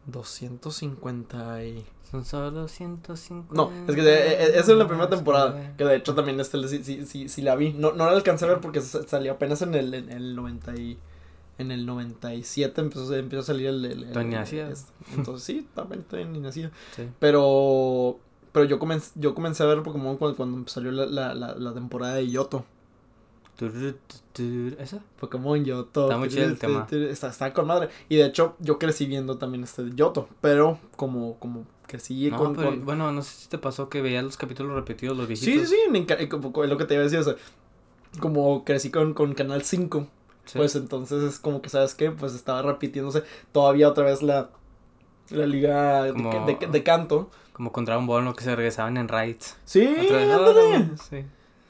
[0.05, 1.85] 250 y...
[2.09, 3.53] Son solo 150.
[3.53, 5.75] No, es que eh, eh, esa es la primera temporada.
[5.77, 7.73] Que de hecho también este, sí, sí, sí, la vi.
[7.73, 10.97] No, no la alcancé a ver porque salió apenas en el, en el 90 y,
[11.59, 13.85] en el 97 empezó, empezó a salir el...
[13.85, 14.03] el,
[15.15, 16.25] entonces sí, también estoy.
[16.95, 17.09] Sí.
[17.19, 18.19] Pero...
[18.51, 21.73] Pero yo comencé, yo comencé a ver Pokémon cuando, cuando salió la, la, la, la
[21.73, 22.65] temporada de Yoto.
[24.79, 24.99] ¿Esa?
[25.19, 26.03] Pokémon Yoto.
[26.03, 26.87] Está muy chido el tema.
[26.89, 27.89] Está, está, con madre.
[28.07, 30.29] Y de hecho, yo crecí viendo también este Yoto.
[30.41, 34.73] Pero como, como crecí con, Bueno, no sé si te pasó que veías los capítulos
[34.73, 35.69] repetidos, los viejitos.
[35.69, 36.67] Sí, sí, sí.
[36.67, 37.19] lo que te iba a decir.
[37.19, 37.35] O sea,
[38.19, 40.07] como crecí con, con Canal 5.
[40.53, 42.11] Pues entonces es como que, ¿sabes qué?
[42.11, 44.49] Pues estaba repitiéndose todavía otra vez la,
[45.29, 47.29] la liga de, canto.
[47.53, 49.57] Como con Dragon Ball, lo que se regresaban en raids.
[49.65, 50.89] Sí, ándale.
[51.09, 51.25] Sí.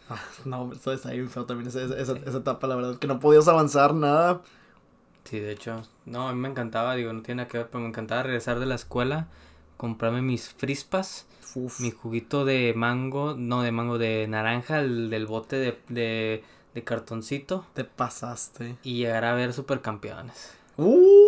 [0.46, 3.48] No, eso está ahí feo también esa, esa, esa, etapa, la verdad, que no podías
[3.48, 4.42] avanzar nada.
[5.26, 7.82] Sí, de hecho, no, a mí me encantaba, digo, no tiene nada que ver, pero
[7.82, 9.28] me encantaba regresar de la escuela,
[9.78, 11.28] comprarme mis frispas,
[11.80, 16.44] mi juguito de mango, no de mango, de naranja, el del bote de, de,
[16.74, 17.66] de cartoncito.
[17.74, 18.78] Te pasaste.
[18.84, 20.54] Y llegar a ver supercampeones.
[20.78, 21.20] ¡Uh!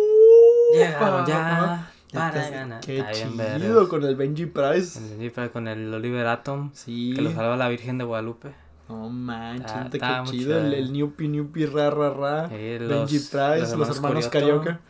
[0.74, 1.92] Llegaron ya.
[2.12, 2.80] Para ganar.
[2.80, 4.98] Qué chido con el Benji Price.
[4.98, 6.70] El Benji Price con el Oliver Atom.
[6.74, 7.14] Sí.
[7.14, 8.52] Que lo salva la Virgen de Guadalupe.
[8.92, 10.58] No manches, Está- qué chido.
[10.58, 12.48] El, el Newpi Newpi ra ra ra.
[12.52, 14.30] Eh, Benji los- Price, los hermanos, Corioto.
[14.30, 14.80] Carioca.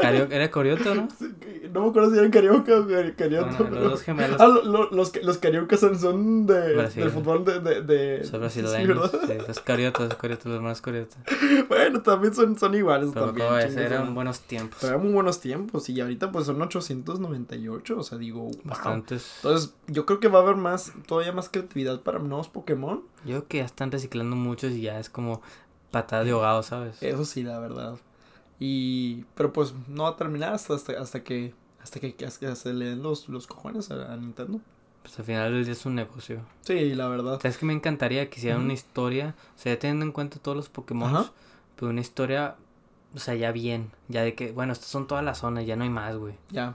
[0.00, 1.08] Cario- ¿Era Corioto, no?
[1.76, 3.54] No me acuerdo si eran Carioca o Cari- Carioto.
[3.58, 4.40] Bueno, los dos gemelos.
[4.40, 7.02] Ah, lo- lo- los, los Cariocas son, son de, Brasil.
[7.02, 7.60] del fútbol de...
[7.60, 9.10] de, de Son brasileños.
[9.26, 11.16] Sí, los Coriotos, los Coriotos, los hermanos Corioto.
[11.68, 13.78] Bueno, también son, son iguales Pero también.
[13.78, 14.78] eran buenos tiempos.
[14.80, 18.52] Pero eran muy buenos tiempos y ahorita pues son 898, o sea, digo, wow.
[18.64, 19.32] Bastantes.
[19.36, 23.02] Entonces, yo creo que va a haber más, todavía más creatividad para nuevos Pokémon.
[23.24, 25.42] Yo creo que ya están reciclando muchos y ya es como
[25.90, 27.02] patada de ahogado, ¿sabes?
[27.02, 27.96] Eso sí, la verdad.
[28.58, 31.52] Y, pero pues no va a terminar hasta, hasta, hasta que,
[31.86, 34.60] hasta que, que se le den los, los cojones a, a Nintendo.
[35.02, 36.40] Pues al final del día es un negocio.
[36.62, 37.38] Sí, la verdad.
[37.40, 39.36] ¿Sabes que me encantaría que hicieran una historia?
[39.54, 41.30] O sea, ya teniendo en cuenta todos los Pokémon,
[41.76, 42.56] pero una historia,
[43.14, 43.92] o sea, ya bien.
[44.08, 46.34] Ya de que, bueno, estas son todas las zonas, ya no hay más, güey.
[46.50, 46.74] Ya.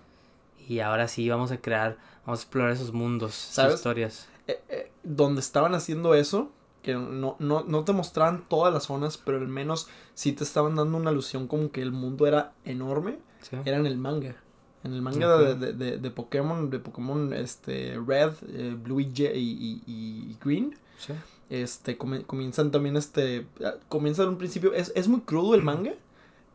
[0.65, 3.75] Y ahora sí vamos a crear, vamos a explorar esos mundos, esas ¿Sabes?
[3.75, 4.29] historias.
[4.47, 6.51] Eh, eh, donde estaban haciendo eso,
[6.83, 10.77] que no, no, no te mostraban todas las zonas, pero al menos sí te estaban
[10.77, 13.57] dando una alusión como que el mundo era enorme, ¿sí?
[13.65, 14.37] era en el manga.
[14.83, 20.35] En el manga de, de, de, de Pokémon, de Pokémon este, Red, eh, Blue y,
[20.43, 21.13] Green, Sí.
[21.49, 25.93] este, comienzan también, este, ah, comienza en un principio, es, es muy crudo el manga,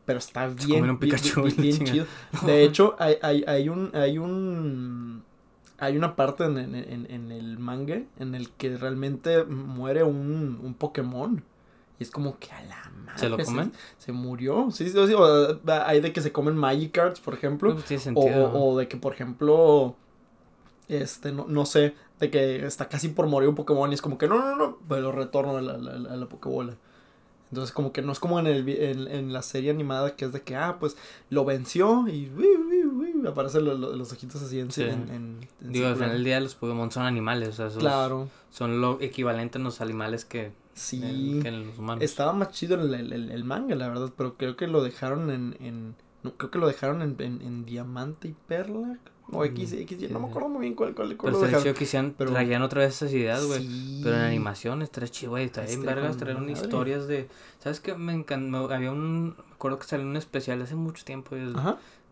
[0.04, 1.92] pero está bien, un Pikachu, bien- la bien chinga.
[1.92, 2.06] chido.
[2.46, 5.22] De hecho, hay, hay, hay un, hay un,
[5.78, 10.60] hay una parte en, en, en- en el manga en el que realmente muere un,
[10.62, 11.42] un Pokémon.
[11.98, 13.18] Y es como que a la madre.
[13.18, 13.72] ¿Se lo comen?
[13.98, 14.68] Se, murió.
[14.70, 17.72] Sí, sí, sí, o, hay de que se comen Magikarps, por ejemplo.
[17.72, 18.50] Pues tiene O, sentido.
[18.52, 19.94] o- o de que, por ejemplo,
[20.88, 24.18] este, no, no sé, de que está casi por morir un Pokémon y es como
[24.18, 26.76] que no, no, no, pero retorno a la, la, la- la Pokébola.
[27.50, 30.32] Entonces, como que no es como en, el, en, en la serie animada que es
[30.32, 30.96] de que, ah, pues
[31.30, 32.30] lo venció y
[33.26, 34.82] aparecen lo- lo- los ojitos así en, Sí.
[34.82, 38.28] en, en- en Digo, al final del día los Pokémon son animales, o sea, Claro,
[38.50, 41.02] son lo equivalente a los animales que, sí.
[41.02, 42.04] en, que en los humanos.
[42.04, 45.56] Estaba más chido el, el, el- manga, la verdad, pero creo que lo dejaron en...
[45.60, 48.98] en no, creo que lo dejaron en, en, en Diamante y Perla.
[49.32, 50.30] O X, Mm, X, no me sí.
[50.30, 52.14] acuerdo muy bien cuál, cuál, cuál Pero lo dejaron.
[52.16, 53.60] pero- traían otra vez esas ideas, güey.
[53.66, 54.00] Sí.
[54.04, 55.46] Pero en animación estaría chido, güey.
[55.46, 56.16] Estaría vergas,
[56.52, 56.64] madre.
[56.64, 57.28] historias de...
[57.58, 57.94] ¿Sabes qué?
[57.96, 58.72] Me encantó.
[58.72, 59.30] Había un...
[59.36, 61.34] Me acuerdo que salió un especial hace mucho tiempo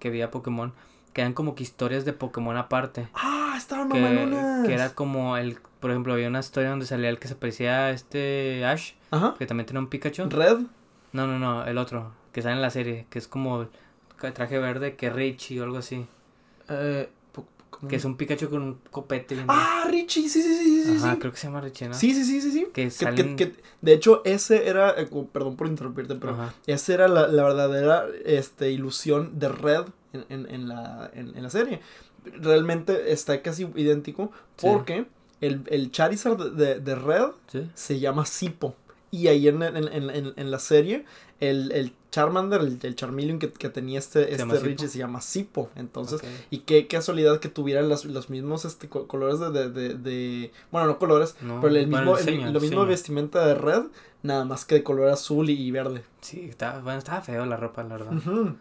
[0.01, 0.73] que veía Pokémon.
[1.15, 3.09] Que eran como que historias de Pokémon aparte.
[3.15, 5.59] Ah, estaban Que, que era como el...
[5.81, 8.93] Por ejemplo, había una historia donde salía el que se parecía a este Ash.
[9.11, 9.35] Ajá.
[9.39, 10.29] Que también tenía un Pikachu.
[10.29, 10.59] Red.
[11.13, 11.65] No, no, no.
[11.65, 12.13] El otro.
[12.33, 13.07] Que sale en la serie.
[13.11, 13.69] Que es como...
[14.23, 16.07] el traje verde que Richie o algo así.
[16.69, 17.09] Eh.
[17.89, 19.37] Que es un Pikachu con un copete.
[19.49, 21.19] Ah, Richie, sí, sí, sí, sí, Ajá, sí.
[21.19, 21.95] creo que se llama Richie, ¿no?
[21.95, 22.67] Sí, sí, sí, sí, sí.
[22.73, 23.37] Que salen...
[23.37, 26.55] que- que- de hecho, ese era, eh, perdón por interrumpirte, pero Ajá.
[26.67, 31.43] esa era la, la verdadera este, ilusión de Red en, en, en la, en, en
[31.43, 31.81] la serie.
[32.25, 34.67] Realmente está casi idéntico Sí.
[34.67, 35.07] porque
[35.41, 37.71] el, el Charizard de, de- de Red Sí.
[37.75, 38.75] se llama Sipo.
[39.15, 41.05] Y ahí en, en, en, en- en la serie,
[41.41, 44.59] el, el Charmander, el, el Charmeleon que, que tenía este, este.
[44.61, 45.71] Richie se llama Sipo.
[45.77, 49.95] Entonces, y qué casualidad que tuvieran los, los mismos este, co- colores de, de, de,
[49.95, 53.83] de- Bueno, no colores, No, pero el mismo, el lo mismo vestimenta de red,
[54.23, 56.03] nada más que de color azul y, y verde.
[56.21, 58.13] Sí, estaba, bueno, estaba feo la ropa, la verdad.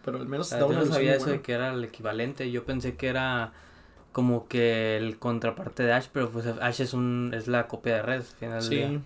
[0.03, 1.83] Pero al menos O sea, daba yo una no sabía eso de que era el
[1.83, 2.51] equivalente.
[2.51, 3.53] Yo pensé que era
[4.11, 8.01] como que el contraparte de Ash, pero pues Ash es un es la copia de
[8.03, 9.01] Red al final del día.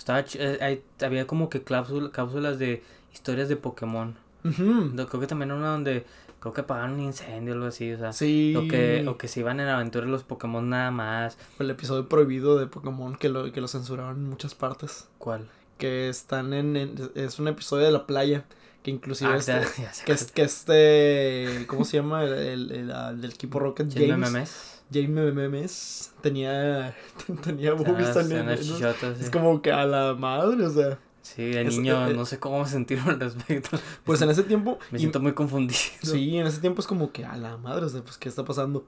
[0.00, 2.82] Estaba ch- eh, hay- había como que cápsul- cápsulas de
[3.12, 4.16] historias de Pokémon.
[4.42, 6.06] Creo que también una donde
[6.40, 8.54] creo que apagaron un incendio o algo así, o sea, sí.
[8.56, 11.36] o que o que se iban en aventuras los Pokémon nada más.
[11.58, 15.06] El episodio prohibido de Pokémon que lo, que lo censuraron en muchas partes.
[15.18, 15.46] ¿Cuál?
[15.76, 18.44] Que están en, en- Es un episodio de la playa.
[18.82, 21.66] Que inclusive Ah, este, ya- ya que, que este.
[21.66, 22.24] ¿Cómo se llama?
[22.24, 24.79] El, el- el- el del equipo Rocket James James.
[24.92, 26.12] James Memes.
[26.20, 26.94] Tenía.
[27.42, 28.48] Tenía boobies Ah, también.
[28.48, 30.98] Es como que a la madre, o sea.
[31.22, 33.78] Sí, de niño eh, no sé cómo sentirme al respecto.
[34.04, 34.78] Pues en ese tiempo.
[34.90, 35.78] Me y- siento muy confundido.
[36.02, 38.44] Sí, en ese tiempo es como que a la madre, o sea, pues, ¿qué está
[38.44, 38.84] pasando?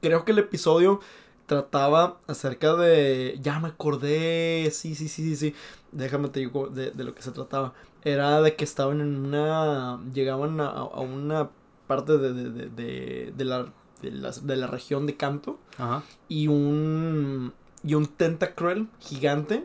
[0.00, 1.00] Creo que el episodio
[1.46, 3.38] trataba acerca de.
[3.42, 4.70] Ya me acordé.
[4.72, 5.54] Sí, sí, sí, sí, sí.
[5.92, 7.74] Déjame te digo de, de lo que se trataba.
[8.04, 10.00] Era de que estaban en una.
[10.12, 11.50] Llegaban a, a una
[11.86, 15.58] parte de, de, de, de, de la, de, la, de la región de Canto.
[15.78, 16.02] Ajá.
[16.28, 17.52] Y un.
[17.82, 19.64] Y un Tentacruel gigante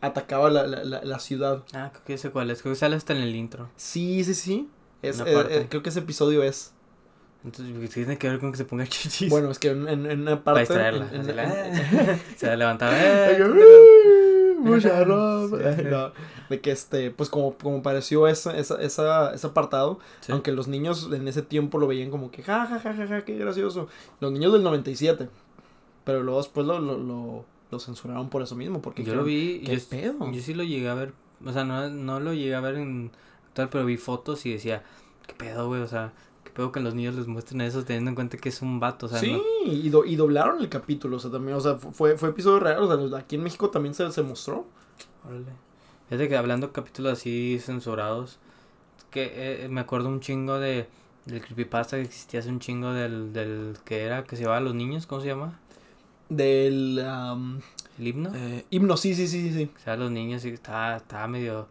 [0.00, 1.64] atacaba la, la, la, la ciudad.
[1.74, 2.62] Ah, creo que sé cuál es.
[2.62, 3.68] Creo que sale hasta en el intro.
[3.76, 4.68] Sí, sí, sí.
[5.02, 6.72] Es, eh, eh, creo que ese episodio es.
[7.44, 9.28] Entonces, tiene que ver con que se ponga chichis.
[9.30, 10.72] Bueno, es que en, en- en una para parte.
[10.74, 11.08] distraerla.
[11.12, 12.92] en- así en- la- se levantaba.
[14.80, 15.82] Sí.
[15.90, 16.12] No,
[16.50, 20.32] de que este, pues como, como pareció esa, esa, esa, ese apartado, Sí.
[20.32, 23.24] aunque los niños en ese tiempo lo veían como que ja, ja, ja, ja, ja,
[23.24, 23.88] qué gracioso.
[24.20, 25.28] Los niños del 97.
[26.04, 29.60] Pero luego después lo, lo, lo, lo censuraron por eso mismo, porque Yo lo vi,
[29.64, 30.30] ¿qué yo, pedo?
[30.32, 31.12] yo sí lo llegué a ver,
[31.44, 33.10] o sea, no, no lo llegué a ver en
[33.54, 34.84] tal, pero vi fotos y decía,
[35.26, 35.80] ¿qué pedo, güey?
[35.80, 36.25] O sea, ¿qué
[36.56, 39.06] pedo que los niños les muestren eso teniendo en cuenta que es un vato?
[39.06, 41.76] O sea, sí, no- y, do- y doblaron el capítulo, o sea, también, o sea,
[41.76, 44.66] fu- fue, fue episodio real, o sea, aquí en México también se, se mostró.
[45.26, 45.44] Órale.
[46.08, 48.38] Fíjate que hablando de capítulos así censurados,
[49.10, 50.88] que eh, me acuerdo un chingo de
[51.26, 54.60] del creepypasta que existía hace un chingo del, del que era, que se llevaba a
[54.60, 55.58] los niños, ¿cómo se llama?
[56.28, 57.60] Del am,
[57.98, 58.30] El himno.
[58.34, 59.66] eh, himno, sí, sí, sí, sí.
[59.66, 61.66] Que se llevaba a los niños y estaba, estaba medio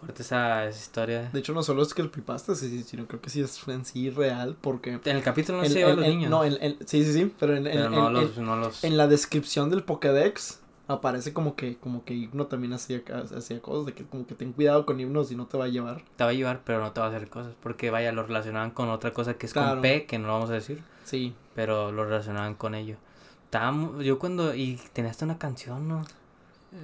[0.00, 1.30] fuerte esa, esa historia.
[1.32, 3.68] De hecho, no solo es que el creepypasta, sí, sí, sino creo que sí es
[3.68, 4.98] en sí real, porque...
[5.04, 6.30] En el capítulo no en- se lleva a los niños.
[6.30, 8.56] No, en, en- sí, sí, sí, pero en, en- pero no en- los, en- no
[8.56, 8.82] los...
[8.84, 13.00] en la descripción del Pokédex aparece como que, como que Himno también hacía,
[13.36, 15.68] hacía cosas, de que como que ten cuidado con Himno si no te va a
[15.68, 16.02] llevar.
[16.16, 17.52] te va a llevar, pero no te va a hacer cosas.
[17.62, 19.70] Porque vaya, lo relacionaban con otra cosa que es Claro.
[19.74, 20.82] con P, que no lo vamos a decir.
[21.04, 21.32] Sí.
[21.54, 22.96] Pero lo relacionaban con ello.
[23.44, 24.54] Estaba yo cuando.
[24.54, 26.04] Y tenía hasta una canción, ¿no?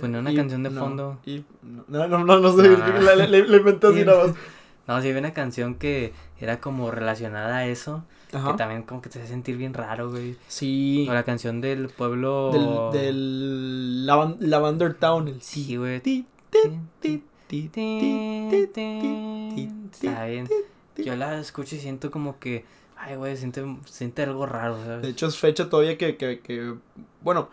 [0.01, 1.19] Poner una y, canción de no, fondo.
[1.25, 4.37] Y, no, no, no, no, sé, la, la, la, la inventé así nada más.
[4.87, 8.05] No, sí, había una canción que era como relacionada a eso.
[8.33, 8.53] Ajá.
[8.53, 10.37] Que también como que te hace sentir bien raro, güey.
[10.49, 11.07] Sí.
[11.09, 12.51] O la canción del pueblo.
[12.53, 15.29] Del, del Lav Lavander Town.
[15.29, 15.41] El...
[15.43, 15.97] Sí, güey.
[19.93, 20.49] Está bien.
[20.97, 22.65] Yo la escucho y siento como que.
[22.97, 25.03] Ay, güey, siente, siente algo raro, ¿sabes?
[25.03, 26.17] De hecho, es fecha todavía que.
[26.17, 26.75] que, que
[27.23, 27.51] bueno,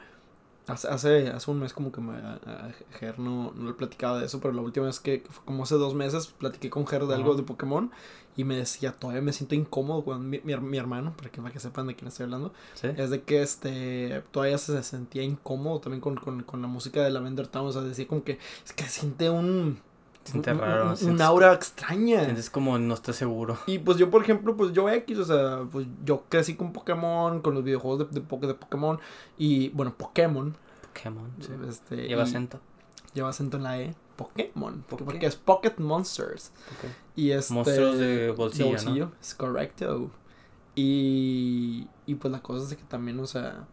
[0.67, 4.19] hace, hace, hace un mes como que me, a, a Ger no, no le platicaba
[4.19, 7.15] de eso, pero la última vez que, como hace dos meses, platiqué con Ger de
[7.15, 7.91] algo de Pokémon
[8.35, 11.53] y me decía, todavía me siento incómodo cuando mi, mi, mi hermano, para que, para
[11.53, 12.87] que sepan de quién estoy hablando, ¿Sí?
[12.95, 17.11] es de que este todavía se sentía incómodo también con, con, con la música de
[17.11, 19.79] Lavender Town, o sea, decía como que es que siente un...
[20.23, 20.89] Siente raro.
[20.91, 22.23] un- sientes- aura extraña.
[22.23, 23.57] Sientes como no estás seguro.
[23.67, 27.41] Y pues yo, por ejemplo, pues yo X, o sea, pues yo crecí con Pokémon,
[27.41, 28.99] con los videojuegos de, de, Poké- de Pokémon.
[29.37, 30.55] Y bueno, Pokémon.
[30.93, 31.29] Pokémon.
[31.41, 31.49] sí.
[31.67, 32.59] Este, Lleva acento.
[33.13, 33.95] Lleva acento en la E.
[34.15, 34.83] Pokémon.
[34.87, 35.03] Porque, Poké.
[35.03, 36.51] porque es Pocket Monsters.
[36.71, 36.89] Ok.
[37.15, 37.53] Y este.
[37.53, 39.11] Monstruos de bolsillo, ¿no?
[39.21, 40.09] Es correcto.
[40.75, 41.87] Y.
[42.05, 43.65] Y pues la cosa es que también, o sea.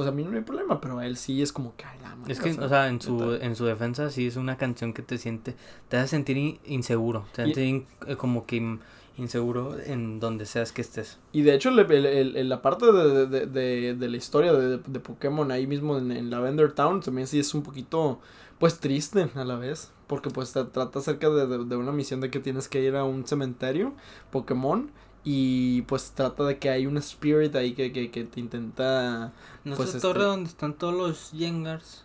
[0.00, 1.84] Pues a mí no hay problema, pero a él sí es como que.
[2.02, 4.94] la madre, Es que, o sea, en su, en su defensa sí es una canción
[4.94, 5.54] que te siente,
[5.90, 8.80] te hace sentir in- inseguro, te hace in- eh, como que in-
[9.18, 11.18] inseguro en donde seas que estés.
[11.32, 14.54] Y de hecho, el- el- el- el- la parte de, de, de, de la historia
[14.54, 18.20] de, de Pokémon ahí mismo en, en Lavender Town también sí es un poquito,
[18.58, 19.92] pues, triste a la vez.
[20.06, 23.26] Porque, pues, te trata acerca de una misión de que tienes que ir a un
[23.26, 23.92] cementerio
[24.30, 24.90] Pokémon.
[25.24, 29.32] Y, pues, trata de que hay un spirit ahí que, que, que te intenta...
[29.64, 32.04] ¿No Pues, es la este- torre donde están todos los Yengars?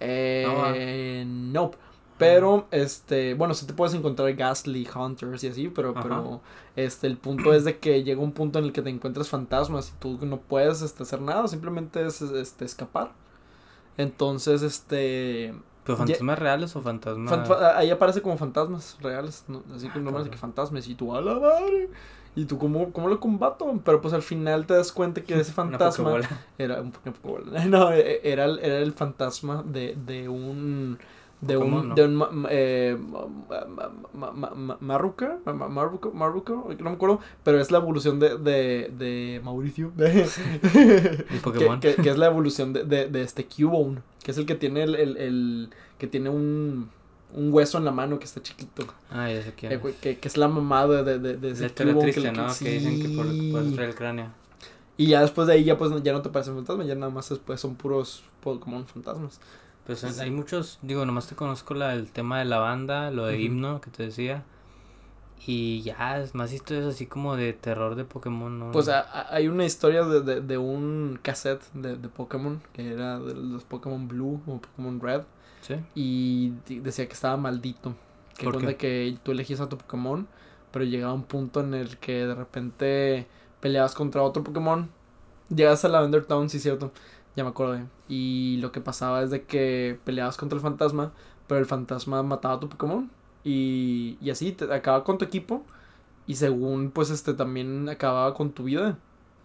[0.00, 1.76] Eh, nope.
[2.18, 6.02] Pero, este, bueno, sí te puedes encontrar Ghastly Hunters y así, pero, Ajá.
[6.02, 6.40] pero,
[6.74, 9.90] este, el punto es de que llega un punto en el que te encuentras fantasmas
[9.90, 13.12] y tú no puedes, este, hacer nada, simplemente es, este, escapar.
[13.96, 17.30] Entonces, este, ¿Pero Ya- fantasmas reales o fantasmas?
[17.30, 19.62] fan- fa- ahí aparece como fantasmas reales, ¿no?
[19.74, 20.28] así que Ah, no cabrón.
[20.30, 21.88] que fantasmas y tú, a la madre,
[22.36, 23.80] y tú, ¿cómo, cómo lo combato?
[23.84, 26.10] Pero, pues, al final te das cuenta que ese fantasma...
[26.58, 26.92] Era un.
[27.68, 30.98] No, e- era, el- era el fantasma de, de un.
[31.40, 31.88] De un.
[31.90, 31.94] ¿no?
[31.94, 32.46] De un.
[32.50, 35.38] eh, ma- ma- ma- ma- ma- Marruca.
[36.82, 37.20] No me acuerdo.
[37.44, 38.38] Pero es la evolución de.
[38.38, 39.92] De, de Mauricio.
[39.96, 40.26] de-
[41.30, 41.78] El Pokémon.
[41.80, 44.00] que, que- que es la evolución de, de, de este Cubone.
[44.24, 44.94] Que es el que tiene el.
[44.96, 46.90] el, el- que tiene un.
[47.34, 48.86] Un hueso en la mano que está chiquito.
[49.10, 49.72] Ah, ya sé quién.
[49.72, 52.46] Eh, que, que es la mamada de, de, de ese triste, que- ¿no?
[52.58, 54.26] Que dicen que por, traer el cráneo.
[54.96, 57.28] Y ya después de ahí ya pues ya no te parecen fantasmas, ya nada más
[57.28, 59.40] después son puros Pokémon fantasmas.
[59.86, 60.06] Pues Sí.
[60.20, 63.80] hay muchos, digo, nomás te conozco la, el tema de la banda, lo de himno
[63.80, 64.42] que te decía.
[65.46, 68.72] Y ya, es más historias así como de terror de Pokémon, ¿no?
[68.72, 72.92] Pues a- a- hay una historia de, de, de un cassette de, de Pokémon, que
[72.92, 75.22] era de los Pokémon Blue o Pokémon Red,
[75.68, 75.76] Sí.
[75.94, 77.94] y decía que estaba maldito.
[78.36, 78.76] Que ¿Por qué?
[78.76, 80.26] que tú elegías a tu Pokémon,
[80.72, 83.26] pero llegaba un punto en el que de repente
[83.60, 84.90] peleabas contra otro Pokémon.
[85.54, 86.92] Llegas a Lavender Town, sí, cierto.
[87.36, 87.80] Ya me acuerdo.
[88.08, 91.12] Y lo que pasaba es de que peleabas contra el fantasma,
[91.46, 93.10] pero el fantasma mataba a tu Pokémon.
[93.44, 95.64] Y, y así, te acababa con tu equipo.
[96.26, 98.98] Y según, pues, este, también acababa con tu vida.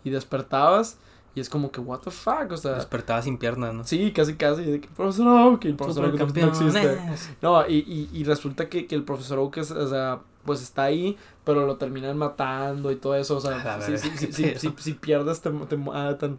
[0.03, 0.99] Y despertabas.
[1.35, 2.73] Y es como que, what the fuck, o sea...
[2.73, 3.83] Despertaba sin piernas, ¿no?
[3.85, 4.63] Sí, casi, casi.
[4.63, 6.99] De que, profesor Oak, el profesor Oak no- existe.
[7.41, 10.83] No, y, y, y resulta que, que el profesor Oak, es, o sea, pues está
[10.83, 13.37] ahí, pero lo terminan matando y todo eso.
[13.37, 16.37] O sea, si, si, si, si, pierdes, te, te matan.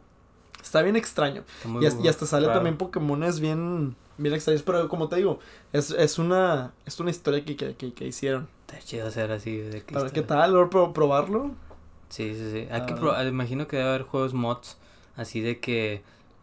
[0.63, 1.43] Está bien extraño.
[1.65, 2.59] Está Y, hasta- y hasta sale raro.
[2.59, 4.63] también Pokémones bien, bien extraños.
[4.63, 5.41] Pero como te digo,
[5.73, 8.47] es, es, una, es una historia que, que, que, que hicieron.
[8.69, 9.57] Está chido hacer así.
[9.57, 11.51] De que Para qué tal, ¿Luego pro- probarlo.
[12.11, 12.69] Sí, sí, sí.
[12.71, 12.97] Hay que Ah.
[12.97, 14.79] probar- imagino que debe haber juegos mods
[15.17, 16.03] así de que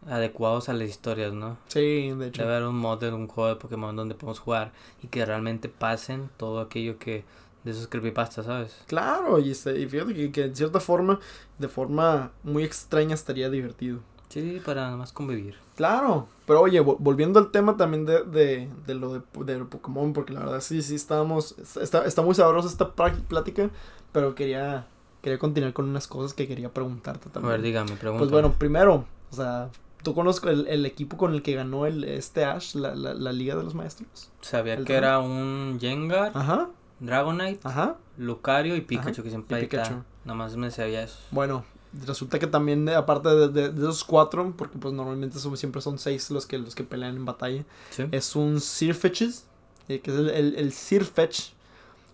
[0.09, 1.57] adecuados a las historias, ¿no?
[1.67, 2.41] Sí, de hecho.
[2.41, 4.71] Debe haber un mod de un juego de Pokémon donde podemos jugar
[5.03, 7.23] y que realmente pasen todo aquello que
[7.63, 8.75] de esos creepypastas, ¿sabes?
[8.87, 11.19] Claro, y, este, y fíjate que, que en cierta forma,
[11.59, 13.99] de forma muy extraña estaría divertido.
[14.29, 15.57] Sí, para nada más convivir.
[15.75, 20.13] Claro, pero oye, vo- volviendo al tema también de, de, de lo de, de Pokémon,
[20.13, 23.69] porque la verdad sí, sí estábamos, está, está muy sabrosa esta plática,
[24.11, 24.87] pero quería,
[25.21, 27.51] quería continuar con unas cosas que quería preguntarte A también.
[27.53, 28.19] ver, dígame, pregunta.
[28.19, 29.69] Pues bueno, primero, o sea,
[30.03, 33.31] ¿tú conozco el, el equipo con el que ganó el, este Ash, la, la, la
[33.31, 34.29] Liga de los Maestros?
[34.41, 34.97] Sabía que dragón.
[35.03, 37.95] era un Jengar, Ajá, Dragonite, ajá.
[38.17, 39.83] Lucario y Pikachu, Ajá, que siempre y ahí está.
[39.83, 40.03] Pikachu.
[40.25, 41.17] Nada más me sabía eso.
[41.31, 41.65] Bueno,
[42.05, 45.81] resulta que también, eh, aparte de, de, de esos cuatro, porque pues normalmente son- siempre
[45.81, 48.03] son seis los que, los que pelean en batalla, Sí.
[48.11, 49.45] es un Sirfetch'es,
[49.89, 51.53] eh, que es el, el, el Sirfetch.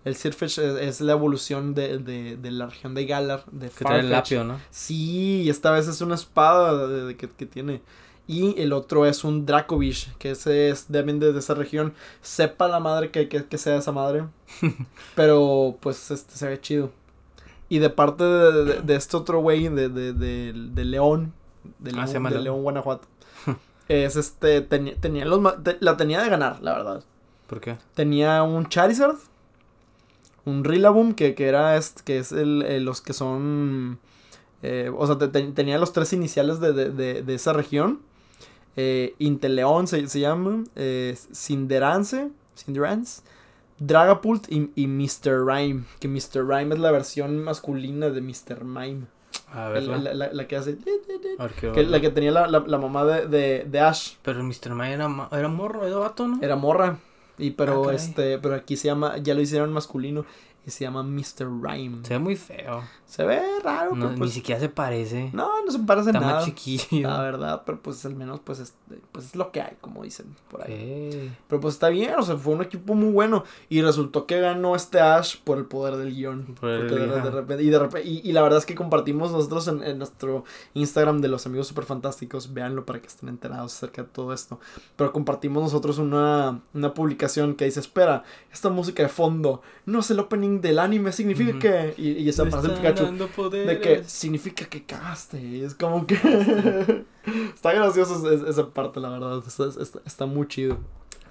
[0.08, 3.84] El Sirfetch es, es la evolución de, de, de la región de Galar, de Que
[3.86, 4.60] trae el lapio, ¿no?
[4.72, 7.82] Sí, esta vez es una espada de- que, que tiene.
[8.30, 11.94] Y el otro es un Dracovish, que ese es también de, de esa región.
[12.22, 14.26] Sepa la madre que, que, que sea esa madre.
[15.16, 16.92] pero pues este se ve chido.
[17.70, 21.34] Y de parte de, este otro güey, de, de, León,
[21.80, 22.64] de Ah, León, llama de León.
[22.64, 23.08] Guanajuato.
[23.90, 27.04] es este, tenía, tenía los, te- la tenía de ganar, la verdad.
[27.48, 27.78] ¿Por qué?
[27.94, 29.16] Tenía un Charizard,
[30.48, 34.00] un Rillaboom, que, que era este, que es el, el- los que son.
[34.64, 38.00] eh, o sea, te- te- tenía los tres iniciales de, de, de, de esa región.
[38.76, 40.64] Eh, Inteleon se, se llama.
[40.76, 42.30] Eh, Cinderance.
[42.56, 43.22] Cinderance.
[43.80, 45.46] Dragapult y, y Mr.
[45.46, 45.84] Rhyme.
[46.00, 46.44] Que Mr.
[46.48, 48.64] Rhyme es la versión masculina de Mr.
[48.64, 49.06] Mime.
[49.52, 50.78] A ver, la, la- la que hace.
[51.74, 54.14] Que, la que tenía la, mamá de, de, de Ash.
[54.24, 54.72] Pero Mr.
[54.72, 56.40] Mime era, era morro, era vato, ¿no?
[56.42, 57.00] Era morra.
[57.38, 60.26] Y pero Ah, este, pero aquí se llama, ya lo hicieron masculino
[60.66, 61.48] y se llama Mr.
[61.62, 62.00] Rhyme.
[62.04, 62.84] Se ve muy feo.
[63.08, 65.30] Se ve raro, No, pero pues, Ni siquiera se parece.
[65.34, 66.36] no, no se parece Está nada.
[66.36, 67.08] más chiquillo.
[67.08, 68.74] La verdad, pero pues al menos pues es,
[69.14, 70.74] pues es lo que hay, como dicen por ahí.
[70.74, 73.46] Eh, Pero pues está bien, o sea, fue un equipo muy bueno.
[73.70, 76.56] Y resultó que ganó este Ash por el poder del guion.
[76.60, 77.24] Por el Porque de, guion.
[77.24, 79.98] de repente, y, de repente, y, y la verdad es que compartimos nosotros en, en
[80.00, 80.44] nuestro
[80.74, 82.54] Instagram de los amigos super fantásticos.
[82.54, 84.60] Véanlo para que estén enterados acerca de todo esto.
[84.98, 90.12] Pero compartimos nosotros una, una publicación que dice: Espera, esta música de fondo no es
[90.12, 91.60] el opening del anime, significa Ujú.
[91.60, 91.94] que.
[91.98, 92.68] Y, y esa frase
[93.06, 93.50] Pikachu.
[93.68, 95.42] De que significa que cagaste.
[95.42, 96.16] y Es como que.
[97.54, 99.44] está gracioso es- esa parte, la verdad.
[99.46, 100.78] Está, está- está muy chido.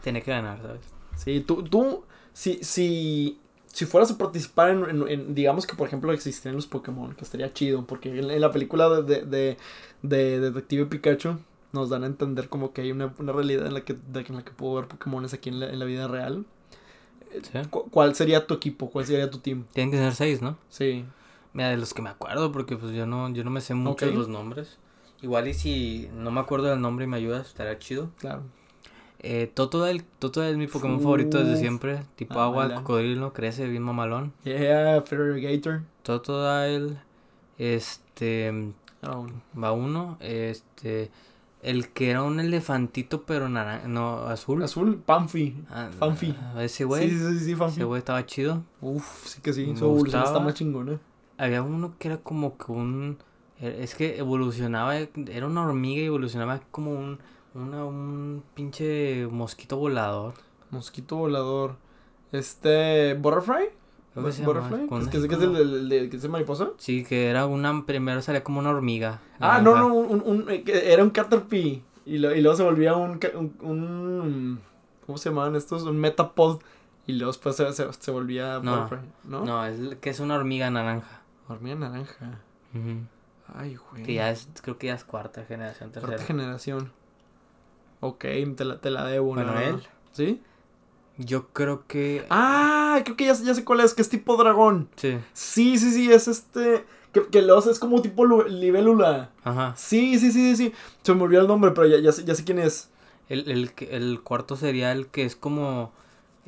[0.02, 0.80] Tiene que ganar, ¿sabes?
[1.16, 5.86] Sí, tú, tú, si, si, si fueras a participar en, en- en- digamos que por
[5.88, 9.56] ejemplo existieran los Pokémon, que estaría chido, porque en, en la película de, de, de,
[10.02, 11.38] de Detective Pikachu
[11.72, 14.34] nos dan a entender como que hay una, una realidad en la que, de- en
[14.36, 16.44] la que puedo ver Pokémones aquí en la, en la vida real.
[17.32, 17.58] Sí.
[17.70, 18.88] Cu- ¿Cuál sería tu equipo?
[18.90, 19.64] ¿Cuál sería tu team?
[19.72, 20.56] Tienen que ser seis, ¿no?
[20.68, 21.04] Sí.
[21.56, 24.04] Mira, de los que me acuerdo, porque pues yo no, yo no me sé mucho
[24.10, 24.78] los nombres.
[25.22, 28.10] Igual y si no me acuerdo del nombre y me ayudas, estaría chido.
[28.18, 28.42] Claro.
[29.20, 32.02] Eh, Totodile, Totodile es mi Pokémon favorito desde siempre.
[32.16, 32.74] Tipo Ah, agua, mala.
[32.76, 34.34] cocodrilo, crece bien mamalón.
[34.44, 35.80] Yeah, Ferrigator.
[36.02, 36.98] Totodile,
[37.56, 39.26] este, Oh,
[39.58, 41.10] va uno, este,
[41.62, 44.62] el que era un elefantito pero naranja, no, azul.
[44.62, 45.56] azul, Panfi.
[45.70, 46.34] Ah, Fanfi.
[46.54, 47.76] ah, ese güey, Sí, sí, sí, Fanfi.
[47.76, 48.64] ese güey estaba chido.
[48.80, 49.66] Uf, sí que sí.
[49.66, 50.98] Me Su evolución está más chingona.
[51.38, 53.18] Había uno que era como que un,
[53.60, 57.18] e- es que evolucionaba, era una hormiga y evolucionaba como un,
[57.54, 60.34] una, un pinche mosquito volador.
[60.70, 61.76] Mosquito volador.
[62.32, 63.14] Este.
[63.14, 63.68] Butterfly.
[64.14, 64.88] Que se Butterfly.
[65.02, 66.70] Es que, que es el, como- el- el de que es de mariposa.
[66.78, 69.20] Sí, que era una, primero salía como una hormiga.
[69.38, 71.82] Ah, no, no, un, un- eh, era un Caterpie.
[72.06, 74.60] Y, lo- y luego se volvía un, un, un-
[75.04, 75.82] ¿Cómo se llamaban estos?
[75.82, 76.60] Un Metapod.
[77.06, 79.08] Y luego después se, se, se volvía No, Butterfly.
[79.24, 79.44] ¿No?
[79.44, 81.20] No, es que es una hormiga naranja.
[81.48, 82.40] Hormiga naranja.
[82.74, 83.00] Ujú.
[83.54, 84.02] Ay, güey.
[84.02, 86.26] Que ya es, creo que ya es cuarta generación, Cuarta tercera.
[86.26, 86.92] generación.
[88.00, 88.24] Ok,
[88.56, 89.38] te la, te la debo.
[89.40, 89.82] Él.
[90.12, 90.42] ¿Sí?
[91.18, 92.26] Yo creo que...
[92.28, 94.88] Ah, creo que ya, ya sé cuál es, que es tipo dragón.
[94.96, 96.84] Sí, Sí, sí, sí, es este.
[97.12, 99.30] Que, que luego es como tipo lu- libélula.
[99.44, 99.72] ajá.
[99.76, 100.72] Sí, sí, sí, sí, sí.
[101.02, 102.90] Se me olvidó el nombre, pero ya, ya, sé, ya sé quién es.
[103.30, 105.92] El, el, el cuarto sería el que es como...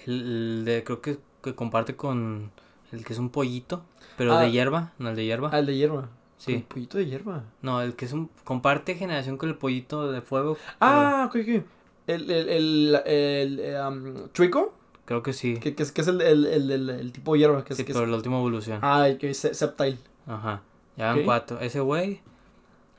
[0.05, 2.51] El, el de, creo que, que comparte con
[2.93, 3.83] el que es un pollito,
[4.17, 4.41] pero Ah.
[4.41, 5.51] de hierba, no el de hierba.
[5.53, 6.01] Ah, el de hierba.
[6.03, 6.09] El
[6.39, 6.65] sí.
[6.69, 7.43] pollito de hierba.
[7.63, 8.31] No, el que es un...
[8.45, 10.57] Comparte generación con el pollito de fuego.
[10.81, 11.65] Ah, ok, ok.
[12.07, 14.73] El, el, el, el, um, Trico,
[15.05, 15.59] Creo que sí.
[15.59, 17.65] que, que es, que es el, el, el, el- el tipo de hierba.
[17.65, 18.79] Que es, que pero es, la última evolución.
[18.83, 19.99] ah, el que es Septile.
[20.27, 20.63] Ajá.
[20.97, 21.59] Ya van cuatro.
[21.61, 22.21] Ese güey...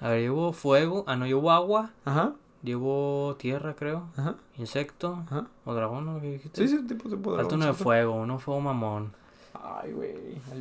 [0.02, 1.04] A ver, llevo fuego.
[1.08, 1.92] Ah, no, llevo agua.
[2.06, 2.34] Ajá,
[2.64, 4.08] Llevo tierra, creo.
[4.18, 5.24] ajá, Insecto.
[5.28, 5.48] ajá.
[5.66, 6.20] O dragón, ¿no?
[6.22, 6.68] ¿Qué dijiste?
[6.68, 9.14] Sí, sí, tipo, tipo de Falta uno de dragón, fuego, uno fuego mamón.
[9.54, 10.14] Ay, güey.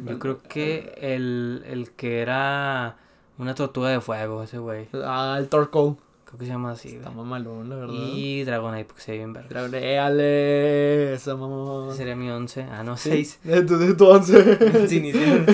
[0.06, 2.96] Yo creo que el, el que era
[3.38, 4.88] una tortuga de fuego, ese güey.
[4.94, 5.96] Ah, el Torkoal.
[6.24, 7.94] Creo que se llama así, Está mamalón, la verdad.
[7.94, 9.48] Y Dragonite, porque se ve bien verga.
[9.48, 11.14] Dragon- ¡Éale!
[11.14, 11.88] Esa mamá.
[11.88, 12.64] Ese sería mi 11.
[12.70, 13.10] Ah, no, Sí.
[13.24, 13.40] 6.
[13.46, 14.90] Entonces, entonces.
[14.90, 15.46] Sí, inicial.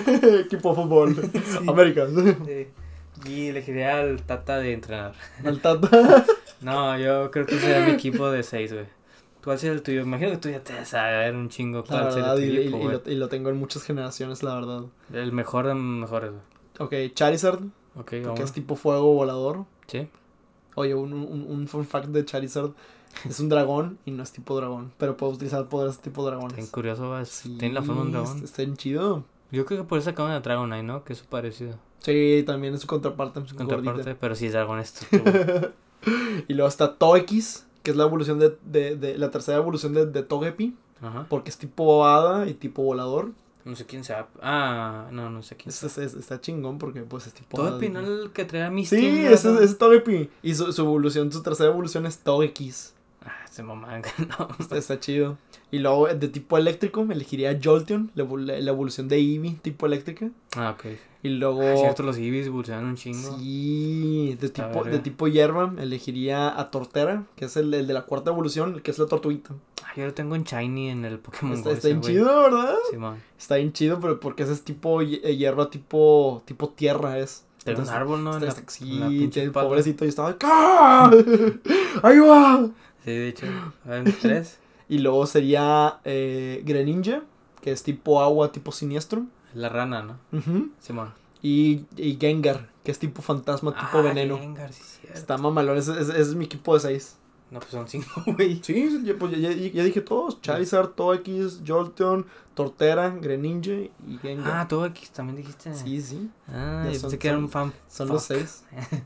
[0.46, 1.30] Equipo de fútbol.
[1.68, 2.10] Américas.
[3.24, 5.12] Y elegiría al Tata de entrenar.
[5.44, 6.24] Al Tata.
[6.60, 8.86] No, yo creo que sería mi equipo de 6, güey.
[9.44, 10.00] ¿Cuál sería el tuyo?
[10.02, 13.02] Imagino que tú ya te sabes un chingo cuál sería verdad, tu y, y- lo,
[13.06, 14.84] y lo tengo en muchas generaciones, la verdad.
[15.12, 16.32] El mejor de mejores.
[16.78, 18.40] Ok, Charizard, Ok, porque vamos.
[18.40, 19.66] es tipo fuego volador.
[19.86, 20.08] Sí.
[20.76, 22.70] Oye, un, un, un fun fact de Charizard.
[23.28, 26.68] Es un dragón y no es tipo dragón, pero puede utilizar poderes tipo dragones.
[26.70, 27.24] curioso, va.
[27.24, 28.42] Sí, Tiene la forma de un dragón.
[28.42, 29.24] Está chido.
[29.52, 31.04] Yo creo que por eso acaban de Dragonite, ¿no?
[31.04, 31.76] Que es su parecido.
[32.00, 33.46] Sí, también es su contraparte.
[33.46, 34.16] Su contraparte, gordita.
[34.20, 35.06] pero sí es dragón esto.
[36.48, 40.06] y luego está Togekiss, que es la evolución de, de, de la tercera evolución de,
[40.06, 41.26] de Togepi, Ajá.
[41.28, 43.30] porque es tipo hada y tipo volador.
[43.64, 44.26] No sé quién sea.
[44.42, 45.88] Ah, no, no sé quién Es- sea.
[45.88, 47.84] es- es- está chingón porque pues es tipo Todo hada.
[47.86, 48.96] el que traía Misty.
[48.98, 49.28] Sí, ¿no?
[49.30, 50.28] ese, ese es Togepi.
[50.42, 52.93] Y su, su evolución, su tercera evolución es Togekiss.
[53.54, 54.00] Se mamá,
[54.38, 54.48] no.
[54.58, 55.38] Está, está chido.
[55.70, 60.28] Y luego de tipo eléctrico elegiría Jolteon, la, la evolución de Eevee tipo eléctrica.
[60.56, 60.86] Ah, ok.
[61.22, 61.62] Y luego...
[61.62, 63.38] Ah, cierto, los Eevees evolucionan un chingo.
[63.38, 67.94] Sí, de Está tipo, de tipo hierba elegiría a Tortera, que es el, el de
[67.94, 69.54] la cuarta evolución, el que es la tortuguita.
[69.84, 71.74] Ah, yo lo tengo en Shiny en el Pokémon Está, Go.
[71.76, 72.12] está bien güey.
[72.12, 72.74] chido, ¿verdad?
[72.90, 73.22] Simón.
[73.38, 77.46] Está bien chido, pero porque ese es tipo eh, hierba, tipo, tipo tierra es.
[77.64, 78.32] Tiene un árbol, ¿no?
[78.32, 79.68] Está- la- está- sí, espalda.
[79.68, 81.10] pobrecito, y estaba ¡Ah!
[82.02, 82.68] ¡Ahí va!
[83.04, 83.46] Sí, de hecho.
[83.86, 84.58] Hay tres.
[84.88, 87.22] Y luego sería eh, Greninja,
[87.60, 89.24] que es tipo agua, tipo siniestro.
[89.54, 90.18] La rana, ¿no?
[90.38, 90.70] Ujú.
[90.80, 91.12] Simón.
[91.42, 94.38] y, y Gengar, que es tipo fantasma, tipo Ah, veneno.
[94.38, 95.18] Gengar, sí, cierto.
[95.18, 97.18] Está mamalón, ese, ese- ese es mi equipo de 6.
[97.50, 98.60] No, pues son cinco, güey.
[98.64, 100.40] Sí, ya, pues, ya, ya- ya dije todos.
[100.40, 104.66] Charizard, Togekiss, Jolteon, Tortera, Greninja y Gengar.
[104.70, 105.72] Ah, aquí también dijiste.
[105.74, 106.30] sí, sí.
[106.48, 107.72] Ah, Ya yo son- pensé que era un fan.
[107.88, 108.22] Son los.
[108.24, 108.64] 6.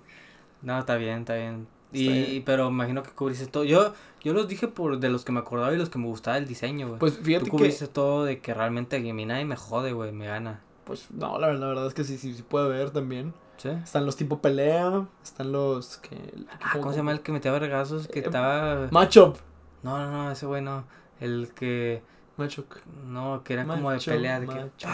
[0.62, 1.68] No, está bien, está bien.
[1.92, 3.64] Y, pero imagino que cubriste todo.
[3.64, 6.36] Yo, yo los dije por de los que me acordaba y los que me gustaba
[6.36, 6.98] el diseño, güey.
[6.98, 7.50] Pues Tú fíjate que.
[7.50, 10.60] cubriste todo de que realmente a mí nadie me jode, güey, me gana.
[10.84, 13.32] Pues no, la, la verdad es que sí, sí, sí puede ver también.
[13.56, 13.68] ¿Sí?
[13.70, 15.06] Están los tipo pelea.
[15.22, 16.16] Están los que.
[16.62, 18.06] Ah, ¿cómo se llama el que metía vergazos?
[18.06, 18.86] Que Eh, estaba...
[18.90, 19.36] Matchup.
[19.82, 20.84] No, no, no, ese güey no.
[21.20, 22.02] El que...
[22.36, 22.66] Matchup.
[23.06, 24.88] No, que era como de pelea, de macho,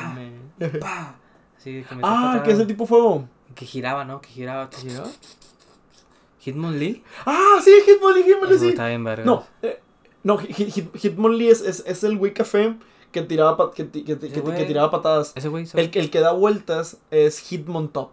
[0.59, 0.80] que metía
[2.03, 3.28] Ah, que es el tipo fuego.
[3.55, 4.20] Que giraba, ¿no?
[4.20, 4.70] Que giraba.
[4.70, 5.09] ¿Que giraba?
[6.45, 7.03] Hitmonlee.
[7.26, 8.68] Ah, sí, Hitmonlee, Hitmonlee, sí.
[8.68, 9.24] está bien verga.
[9.24, 9.80] No, eh,
[10.22, 12.76] no, Hit- Hit- Hitmonlee es, es, es el güey café
[13.12, 15.32] que tiraba, que, que, que, tiraba patadas.
[15.36, 15.66] Ese güey...
[15.74, 18.12] El, que- el que da vueltas es Hitmontop.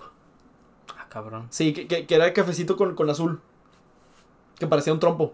[0.98, 1.48] Ah, cabrón.
[1.50, 3.42] Sí, que, que, que era cafecito con, con azul.
[4.60, 5.34] Que parecía un trompo.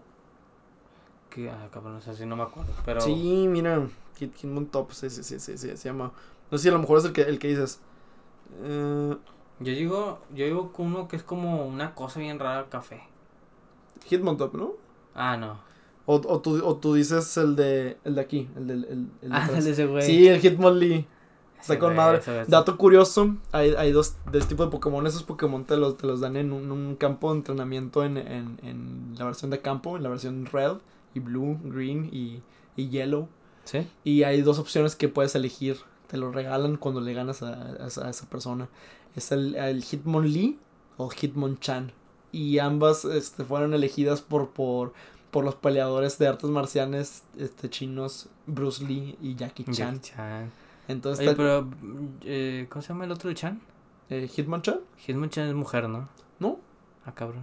[1.30, 2.72] Que, ah, cabrón, o sea, sí no me acuerdo.
[2.84, 3.00] Pero...
[3.02, 3.86] Sí, mira.
[4.18, 6.12] Hit, Hitmontop, sí, sí, sí, sí, sí, se llama.
[6.50, 7.80] No sé si a lo mejor es el que, el que dices.
[8.62, 9.16] Eh,
[9.60, 13.02] Yo digo, yo digo que uno que es como una cosa bien rara café.
[14.08, 14.72] Hitmontop, ¿no?
[15.14, 15.58] Ah, no.
[16.06, 18.90] O, o, tú, o tú dices el de, el de aquí, el, del el,
[19.20, 20.02] el de Ah, el de ese güey.
[20.02, 21.06] Sí, el Hitmonlee.
[21.60, 22.20] Está Ese con madre.
[22.46, 25.04] Dato curioso, hay, hay dos de este tipo de Pokémon.
[25.06, 28.60] Esos Pokémon te los, te los dan en un, un campo de entrenamiento en, en,
[28.62, 30.76] en la versión de campo, en la versión Red
[31.14, 32.42] y Blue, Green y,
[32.76, 33.28] y Yellow.
[33.64, 33.86] ¿Sí?
[34.04, 35.78] Y hay dos opciones que puedes elegir.
[36.06, 38.68] Te lo regalan cuando le ganas a, a a esa persona.
[39.18, 40.58] Es el, el Hitmonlee
[40.96, 41.92] o Hitmonchan.
[42.32, 44.92] Y ambas este, fueron elegidas por, por,
[45.30, 49.96] por los peleadores de artes marciales este, chinos Bruce Lee y Jackie Chan.
[50.00, 50.50] Jackie Chan.
[50.88, 51.68] Entonces, Oye, está- pero,
[52.24, 53.60] eh, ¿cómo se llama el otro de Chan?
[54.10, 56.08] eh, Hitmonchan, Hitmonchan es mujer, ¿no?
[56.38, 56.58] ¿no?
[57.04, 57.42] Ah, cabrón.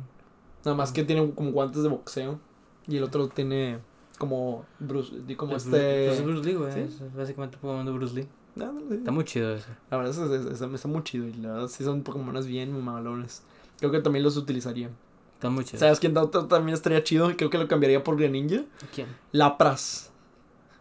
[0.63, 2.39] Nada más que tiene como guantes de boxeo.
[2.87, 3.79] Y el otro tiene
[4.17, 6.05] como Bruce, como Es este.
[6.07, 6.71] pues es Bruce Lee, güey.
[6.73, 6.79] ¿Sí?
[6.79, 8.27] Es básicamente Bruce Lee.
[8.55, 8.73] No.
[8.93, 9.67] Está muy chido ese.
[9.91, 11.27] La verdad es, es- es- está muy chido.
[11.27, 13.43] Y la verdad sí son Pokémones bien mamalones.
[13.79, 14.89] Creo que también los utilizaría.
[15.33, 15.79] Está muy chido.
[15.79, 17.35] ¿Sabes quién ta- ta- también estaría chido?
[17.35, 18.63] Creo que lo cambiaría por Greninja.
[18.93, 19.07] ¿Quién?
[19.33, 20.11] Lapras.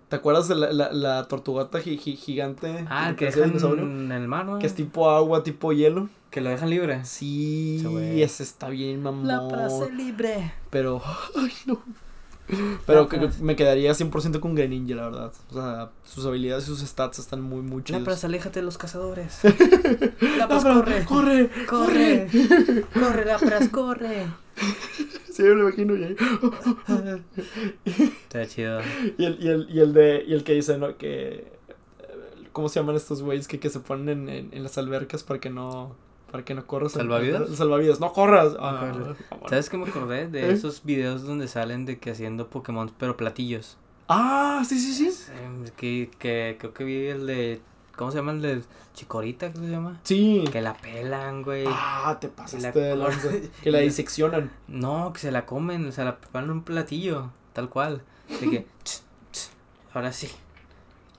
[0.08, 2.84] ¿Te acuerdas de la, la, la tortugata gi- gi- gigante?
[2.88, 3.82] Ah, que dinosaurio?
[3.84, 4.58] en el mar, ¿no?
[4.60, 6.08] Que es tipo agua, tipo hielo.
[6.30, 7.04] Que lo dejan libre.
[7.04, 7.82] Sí,
[8.22, 9.26] Ese está bien mamón.
[9.96, 10.52] libre.
[10.70, 11.02] Pero,
[11.36, 11.80] ay, no.
[12.86, 13.42] Pero que- que plaza.
[13.42, 15.32] me quedaría 100% con Greninja, la verdad.
[15.50, 18.02] O sea, sus habilidades y sus stats están muy, muy chidos.
[18.02, 19.40] Lapras, aléjate de los cazadores.
[20.38, 21.04] Lapras, Lapras, corre.
[21.06, 21.50] ¡Corre!
[21.66, 22.28] Corre.
[22.92, 24.26] Corre, Lapras, corre.
[25.32, 25.96] Sí, me lo imagino.
[25.96, 26.16] Y, ahí-
[27.86, 28.80] Está chido.
[29.18, 30.96] y el, y, el, y el de, y el que dice, ¿no?
[30.96, 31.28] Que...
[31.34, 35.22] eh, ¿Cómo se llaman estos güeyes que, que se ponen en, en, en las albercas
[35.24, 35.96] para que no...
[36.34, 36.90] Para que no corras.
[36.90, 37.48] ¿Salvavidas?
[37.50, 38.00] Salvavidas.
[38.00, 38.56] ¡No corras!
[38.58, 38.92] Ah.
[39.48, 40.26] ¿Sabes qué me acordé?
[40.26, 40.52] De ¿Eh?
[40.52, 43.76] esos videos donde salen de que haciendo Pokémon, pero platillos.
[44.08, 45.16] Ah, sí, sí, sí.
[45.76, 47.60] Que, que creo que vi el de
[47.94, 48.62] ¿Cómo se llama el de
[48.94, 49.52] Chicorita?
[49.52, 50.00] ¿Cómo se llama?
[50.02, 50.42] Sí.
[50.50, 51.66] Que la pelan, güey.
[51.68, 53.20] Ah, te la pasaste de lanza.
[53.30, 53.50] cortan.
[53.62, 54.50] Que la la- diseccionan.
[54.66, 58.02] No, que se la comen, o sea, la preparan en un platillo, tal cual.
[58.40, 59.50] De que, "Ch, ch,
[59.92, 60.28] ahora sí.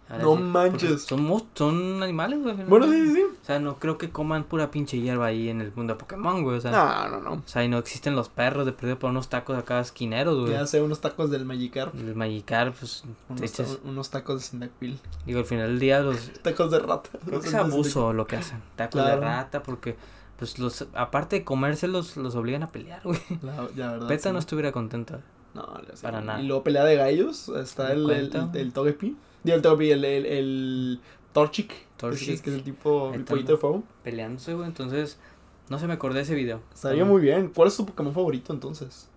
[0.09, 0.41] Ahora No sí".
[0.43, 1.01] manches.
[1.03, 2.55] Son, son animales, güey.
[2.67, 3.21] Bueno, sí, sí, sí.
[3.23, 6.43] O sea, no creo que coman pura pinche hierba ahí en el mundo de Pokémon,
[6.43, 6.57] güey.
[6.57, 7.33] O sea, No, no, no.
[7.33, 10.51] o sea, y no existen los perros de perdido por unos tacos acá esquineros, güey.
[10.53, 11.93] Ya sé, unos tacos del Magikarp.
[11.95, 14.99] El Magikarp, pues, Unos, echas- unos tacos de Cyndaquil.
[15.25, 16.31] digo, al final del día los...
[16.41, 17.09] Tacos de rata.
[17.25, 18.61] Creo que es abuso lo que hacen.
[18.75, 19.19] Tacos Claro.
[19.21, 19.95] de rata, porque,
[20.37, 20.85] pues, los...
[20.93, 23.19] Aparte de comérselos, los obligan a pelear, güey.
[23.41, 24.07] La, verdad.
[24.07, 24.33] Peta sí.
[24.33, 25.21] no estuviera contenta.
[25.53, 25.65] No,
[26.01, 26.41] para nada.
[26.41, 27.47] Y luego pelea de gallos.
[27.49, 28.59] Está ¿Me el, el, cuenta?
[28.59, 29.15] el, Togepi.
[29.51, 30.99] El Togepi, el, el, el
[31.33, 31.73] Torchic.
[31.97, 32.27] Torchic.
[32.27, 33.83] Que es, que es el tipo, el pollito de fuego.
[34.03, 34.67] Peleándose, güey.
[34.67, 35.17] Entonces,
[35.69, 36.61] no se me acordé de ese video.
[36.73, 37.51] Estaría Um, muy bien.
[37.53, 39.09] ¿Cuál es tu Pokémon favorito entonces?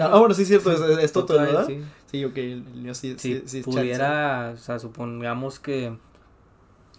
[0.00, 1.66] Ah, bueno, sí es cierto, es, es, traes, ¿verdad?
[1.66, 1.80] sí.
[2.10, 3.74] Sí, ok, el, mío sí, Si sí, sí Charizard.
[3.82, 5.94] pudiera, o sea, supongamos que...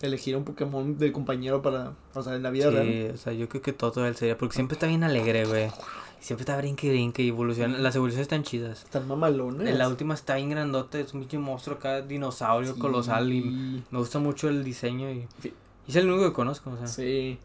[0.01, 3.11] Elegir un Pokémon de compañero para, o sea, en la vida Sí, real.
[3.15, 5.71] o sea, yo creo que todo él sería, porque siempre está bien alegre, güey.
[6.19, 7.77] Siempre está brinque y brinque y evoluciona.
[7.77, 8.83] Las evoluciones están chidas.
[8.83, 9.77] Están mamalones.
[9.77, 14.19] La última está bien grandote, es un pinche monstruo acá, dinosaurio colosal y me gusta
[14.19, 15.53] mucho el diseño y, y
[15.87, 16.87] es el único que conozco, o sea.
[16.87, 17.37] Sí.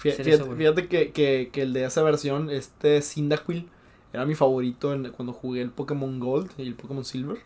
[0.00, 0.12] Fí-
[0.56, 3.68] Fíjate, que, que, que el de esa versión, este Cyndaquil,
[4.12, 7.38] era mi favorito en, cuando jugué el Pokémon Gold y el Pokémon Silver.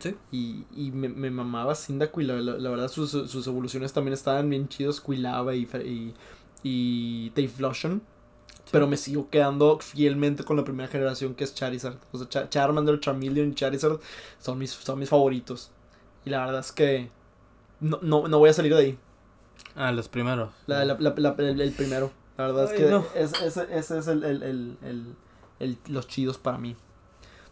[0.00, 0.14] Sí.
[0.32, 2.26] Y, y me, me mamaba Cyndaquil.
[2.26, 5.00] La, la, la verdad, sus, sus evoluciones también estaban bien chidos.
[5.00, 6.14] Quilava y, y,
[6.64, 8.02] y Typhlosion.
[8.70, 11.96] Pero me sigo quedando fielmente con la primera generación que es Charizard.
[12.12, 13.98] O sea, Cha- Charmander, Charmeleon y Charizard
[14.38, 15.70] son mis, son mis favoritos.
[16.24, 17.10] Y la verdad es que
[17.80, 18.98] no, no, no voy a salir de ahí.
[19.74, 20.50] Ah, los primeros.
[20.66, 22.10] La, la- la- el, el primero.
[22.36, 23.04] La verdad es que no.
[23.14, 25.14] es- ese, ese es el, el, el,
[25.58, 26.76] el- los chidos para mí.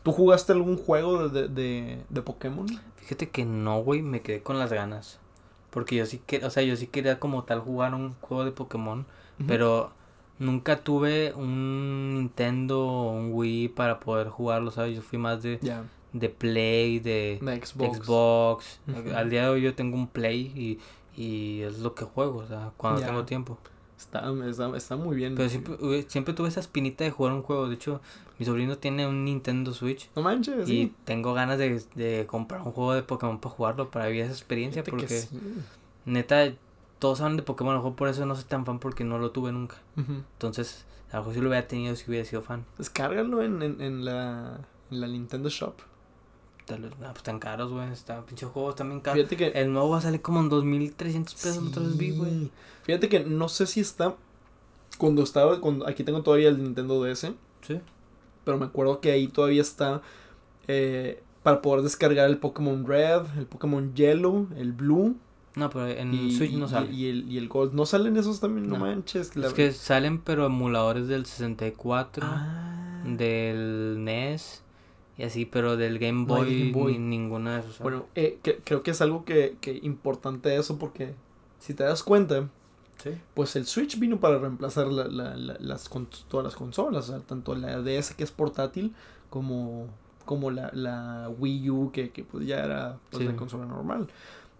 [0.02, 2.66] ¿Tú jugaste algún juego de, de, de, de Pokémon?
[2.96, 5.18] Fíjate que no, güey, me quedé con las ganas.
[5.70, 8.52] Porque yo sí que, o sea, yo sí quería como tal jugar un juego de
[8.52, 9.04] Pokémon,
[9.46, 9.92] pero
[10.38, 14.94] nunca tuve un Nintendo o un Wii para poder jugarlo, ¿sabes?
[14.96, 15.58] Yo fui más de,
[16.12, 18.80] de Play, de de Xbox.
[19.14, 20.78] Al día de hoy yo tengo un Play y,
[21.20, 23.58] y es lo que juego, o sea, cuando tengo tiempo.
[23.98, 25.34] Está, está, está muy bien.
[25.34, 27.68] Pero siempre, siempre tuve esa espinita de jugar un juego.
[27.68, 28.00] De hecho,
[28.38, 30.08] mi sobrino tiene un Nintendo Switch.
[30.14, 30.94] No manches, Y sí.
[31.04, 34.84] tengo ganas de, de comprar un juego de Pokémon para jugarlo, para vivir esa experiencia.
[34.84, 35.28] Fíjate Porque sí.
[36.04, 36.52] neta,
[36.98, 39.18] todos hablan de Pokémon, a lo mejor por eso no soy tan fan porque no
[39.18, 39.76] lo tuve nunca.
[39.96, 42.64] Entonces, a lo mejor si lo hubiera tenido, si hubiera sido fan.
[42.76, 45.74] Descárgalo en, en, en la, en la Nintendo Shop.
[46.66, 47.90] Tal vez, ah, pues tan caros, güey.
[47.92, 49.16] Está pinche juego también caro.
[49.16, 49.46] Fíjate que.
[49.48, 52.30] El nuevo va a salir como en 2300 pesos, la otra vez vi, güey.
[52.30, 52.50] Sí.
[52.82, 54.16] Fíjate que no sé si está.
[54.98, 55.60] Cuando estaba.
[55.60, 57.32] Cuando, aquí tengo todavía el Nintendo DS.
[57.62, 57.80] Sí.
[58.44, 60.02] Pero me acuerdo que ahí todavía está.
[60.66, 65.16] eh, para poder descargar el Pokémon Red, el Pokémon Yellow, el Blue.
[65.58, 66.92] No, pero en y, Switch no y- sale.
[66.92, 67.74] Y, el, y el Gold.
[67.74, 68.68] ¿No salen esos también?
[68.68, 68.86] No, No.
[68.86, 69.34] manches.
[69.36, 73.02] la- Es que salen, pero emuladores del 64, Ah.
[73.04, 74.62] del NES
[75.16, 76.92] y así, pero del Game No Boy, Game Boy.
[76.98, 77.78] ni ninguna de esos.
[77.80, 81.14] Bueno, eh, que- creo que es algo que, que importante eso porque
[81.58, 82.48] si te das cuenta,
[83.02, 83.10] sí.
[83.34, 87.12] pues el Switch vino para reemplazar la- la- la- las, con- todas las consolas, o
[87.12, 88.94] sea, tanto la DS que es portátil
[89.30, 89.86] como,
[90.24, 93.28] como la, la Wii U que, que, pues ya era pues, Sí.
[93.28, 94.08] la consola normal.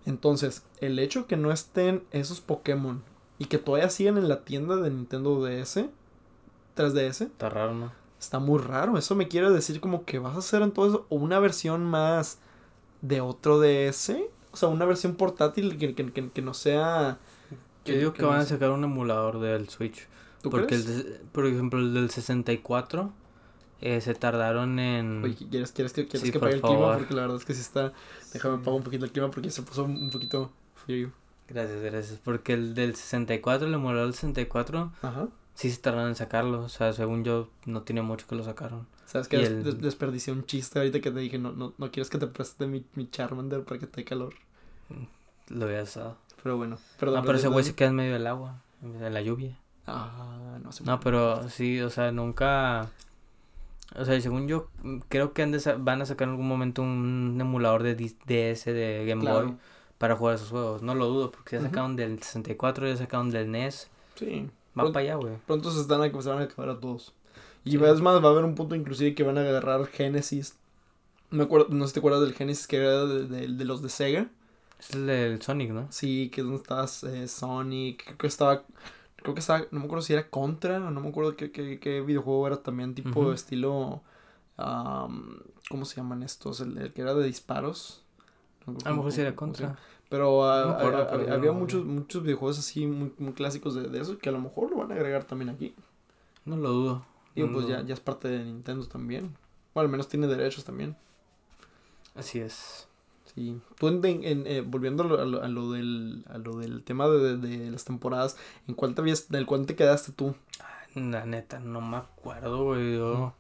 [0.09, 3.02] Entonces, el hecho que no estén esos Pokémon
[3.38, 5.84] y que todavía sigan en la tienda de Nintendo DS,
[6.76, 7.92] 3DS, Está raro, ¿no?
[8.18, 8.96] está muy raro.
[8.98, 12.38] Eso me quiere decir como que vas a hacer entonces o una versión más
[13.02, 14.16] de otro DS,
[14.50, 17.18] o sea, una versión portátil que, que, que- que no sea...
[17.84, 20.09] Yo digo que, van a sacar un emulador del Switch.
[20.42, 20.86] ¿Tú Porque, crees?
[20.88, 23.12] el de- por ejemplo, el del 64
[23.80, 25.22] eh, se tardaron en...
[25.24, 26.94] Oye, ¿quieres, quieres que, quieres Sí, que apague el clima?
[26.96, 27.92] Porque la verdad es que sí está...
[28.32, 31.10] Déjame apagar un poquito el clima porque se puso un poquito frío.
[31.48, 32.20] Gracias, gracias.
[32.24, 35.28] Porque el del 64, el emulador del 64, Ajá.
[35.54, 36.60] sí se tardaron en sacarlo.
[36.62, 38.86] O sea, según yo, no tiene mucho que lo sacaron.
[39.06, 42.10] ¿Sabes des- el- des- desperdicié un chiste ahorita que te dije, no, no, no quieres
[42.10, 44.34] que te preste mi, mi Charmander para que te dé calor?
[45.48, 46.18] Lo había usado.
[46.42, 47.20] Pero bueno, perdón.
[47.20, 49.58] No, pero ese güey se queda en medio del agua, en la lluvia.
[49.86, 50.84] Ah, no sé.
[50.84, 52.90] No, pero sí, o sea, nunca...
[53.97, 57.36] O sea, según yo, mm, creo que han van a sacar en algún momento un
[57.41, 59.47] emulador de DS de Game Claro.
[59.47, 59.57] Boy
[59.99, 60.82] para jugar esos juegos.
[60.82, 63.89] No lo dudo, porque ya sacaron del 64, ya sacaron del NES.
[64.14, 64.49] Sí.
[64.78, 65.34] Va para allá, güey.
[65.47, 67.14] Pronto se, están a, se van a acabar a todos.
[67.64, 67.76] Y Sí.
[67.84, 70.55] es más, va a haber un punto inclusive que van a agarrar Genesis.
[71.30, 73.82] Me acuerdo, no sé si te acuerdas del Genesis que era de, de- de los
[73.82, 74.28] de Sega.
[74.78, 75.89] Es el del Sonic, ¿no?
[75.91, 78.05] Sí, que es donde estabas eh, Sonic.
[78.05, 78.62] Creo que estaba.
[79.28, 79.66] Creo que estaba.
[79.70, 80.78] No me acuerdo si era Contra.
[80.78, 82.94] No me acuerdo qué, qué, qué videojuego era también.
[82.94, 84.02] Tipo estilo.
[84.56, 86.60] am, ¿Cómo se llaman estos?
[86.60, 88.02] El, el que era de disparos.
[88.66, 89.78] No A lo mejor sí era contra.
[90.08, 94.16] Pero, No pero había no, muchos, muchos videojuegos así muy, muy clásicos de, de eso
[94.16, 95.74] que a lo mejor lo van a agregar también aquí.
[96.46, 97.06] No lo dudo.
[97.34, 99.36] Y pues ya, ya es parte de Nintendo también.
[99.74, 100.96] O al menos tiene derechos también.
[102.14, 102.88] Así es.
[103.34, 103.60] Sí.
[103.78, 106.82] Tú, en, en- eh, volviendo a lo, a lo- a lo del, a lo del
[106.82, 110.34] tema de, de- de las temporadas, ¿en cuál te, habías, del cuál te quedaste tú?
[110.94, 112.94] La neta, no me acuerdo, güey.
[112.96, 113.34] Yo,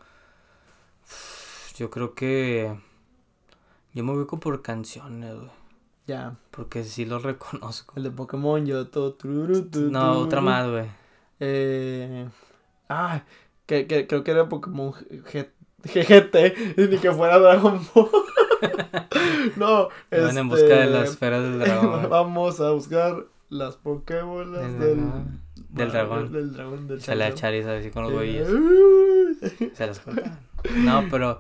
[1.76, 2.78] yo creo que
[3.94, 5.50] yo me ubico por canciones, güey.
[6.06, 7.94] Ya, Porque sí lo reconozco.
[7.96, 9.16] el de Pokémon, yo todo.
[9.90, 10.86] No, otra más, güey.
[11.40, 12.28] Eh,
[12.88, 13.22] ah,
[13.66, 15.50] que, que, creo que era Pokémon G-
[15.84, 18.08] GGT, ni que fuera Dragon Ball.
[19.56, 22.08] No, Van en este, busca de las esferas del dragón.
[22.10, 24.98] Vamos a buscar las Pokébolas del,
[25.70, 26.32] Del dragón.
[26.32, 27.32] Del dragón, del Se la.
[27.34, 28.48] Charizard así con los güeyes.
[28.48, 29.72] uy.
[29.74, 30.38] Se las cortaban.
[30.76, 31.38] No, pero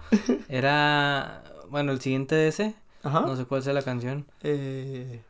[0.48, 1.42] era.
[1.70, 2.74] Bueno, el siguiente de ese.
[3.02, 3.22] Ajá.
[3.22, 4.26] No sé cuál sea la canción.
[4.42, 5.22] Eh,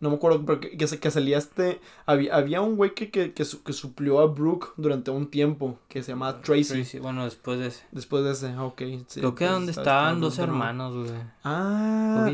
[0.00, 1.80] no me acuerdo, pero que, que, que salía este.
[2.04, 5.78] Había, había un güey que, que, que, su- que suplió a Brooke durante un tiempo,
[5.88, 6.98] que se llamaba Tracy.
[6.98, 7.84] Bueno, después de ese.
[7.92, 8.82] Después de ese, ah, ok.
[9.06, 11.20] sí, Creo que era donde estaba- estaban estaba dos hermanos, güey.
[11.44, 12.26] Ah,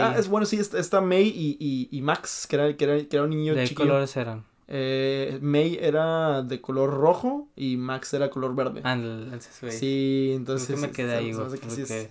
[0.00, 2.96] ah, es bueno, sí, está, está May y, y, y Max, que era, que, era,
[3.04, 4.44] que era un niño ¿De qué colores eran?
[4.70, 8.80] Eh, May era de color rojo y Max era color verde.
[8.84, 9.72] Ah, el- ese güey.
[9.78, 10.66] sí, entonces.
[10.68, 12.06] Creo que me quedé ahí, güey, porque- sí, sí.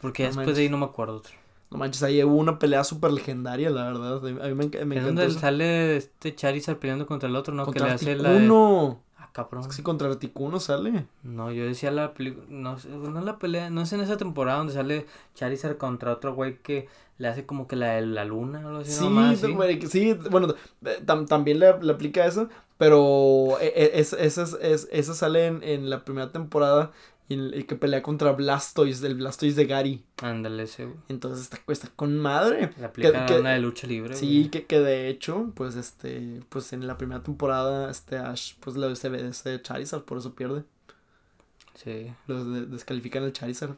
[0.00, 1.34] Porque No después de ahí no me acuerdo otro.
[1.72, 4.18] No manches, ahí hubo una pelea súper legendaria, la verdad.
[4.18, 7.64] A mí me, enc- me es encantó sale este Charizard peleando contra el otro, ¿no?
[7.64, 8.30] Contra que le hace la.
[8.32, 8.46] de-.
[9.18, 9.62] Ah, cabrón.
[9.62, 11.06] Es que sí, contra Articuno sale.
[11.22, 12.44] No, yo decía la película.
[12.48, 13.70] No, no es la pelea.
[13.70, 17.68] No es en esa temporada donde sale Charizard contra otro güey que le hace como
[17.68, 18.92] que la de la luna o algo así.
[18.92, 19.38] Sí, nomás,
[19.88, 20.14] ¿sí?
[20.30, 20.54] bueno,
[20.84, 22.48] eh, tam- también le, le aplica eso,
[22.78, 26.90] pero e- e- es, esa, es, es- esa sale en, en la primera temporada
[27.32, 30.04] y, el- y que pelea contra Blastoise, el Blastoise de Gary.
[30.22, 30.96] Ándale, ese, güey.
[31.08, 32.70] Entonces está, está con madre.
[32.78, 34.14] Le aplica que- una de lucha libre.
[34.14, 38.76] Sí, que, que de hecho, pues este, pues en la primera temporada, este Ash, pues
[38.76, 40.64] lo se ve ese Charizard, por eso pierde.
[41.74, 42.12] Sí.
[42.26, 43.74] Los de- descalifican el Charizard.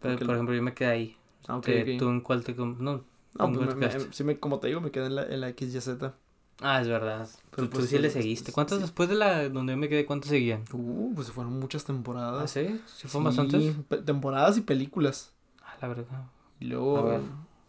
[0.00, 1.16] Pero, por el- ejemplo, yo me quedé ahí.
[1.46, 1.98] Ah, ok, Que ok.
[1.98, 2.54] ¿Tú en cuál te.?
[2.54, 2.74] No.
[2.76, 3.04] No,
[3.36, 6.12] ¿cómo pues me- sí me, como te digo, me quedé en la, en la XYZ.
[6.60, 7.28] Ah, es verdad.
[7.50, 8.44] Pero tú, tú pues, sí le pues, seguiste.
[8.44, 10.06] pues, ¿Cuántas después de la donde yo me quedé?
[10.06, 10.62] ¿Cuántas seguían?
[10.72, 12.50] Uh, pues fueron muchas ¿Ah, temporadas.
[12.50, 12.80] sí?
[12.96, 14.04] ¿Sí fueron Sí, bastantes?
[14.06, 15.32] temporadas y películas.
[15.62, 16.24] Ah, la verdad.
[16.60, 16.98] Y luego.
[16.98, 17.20] A ver,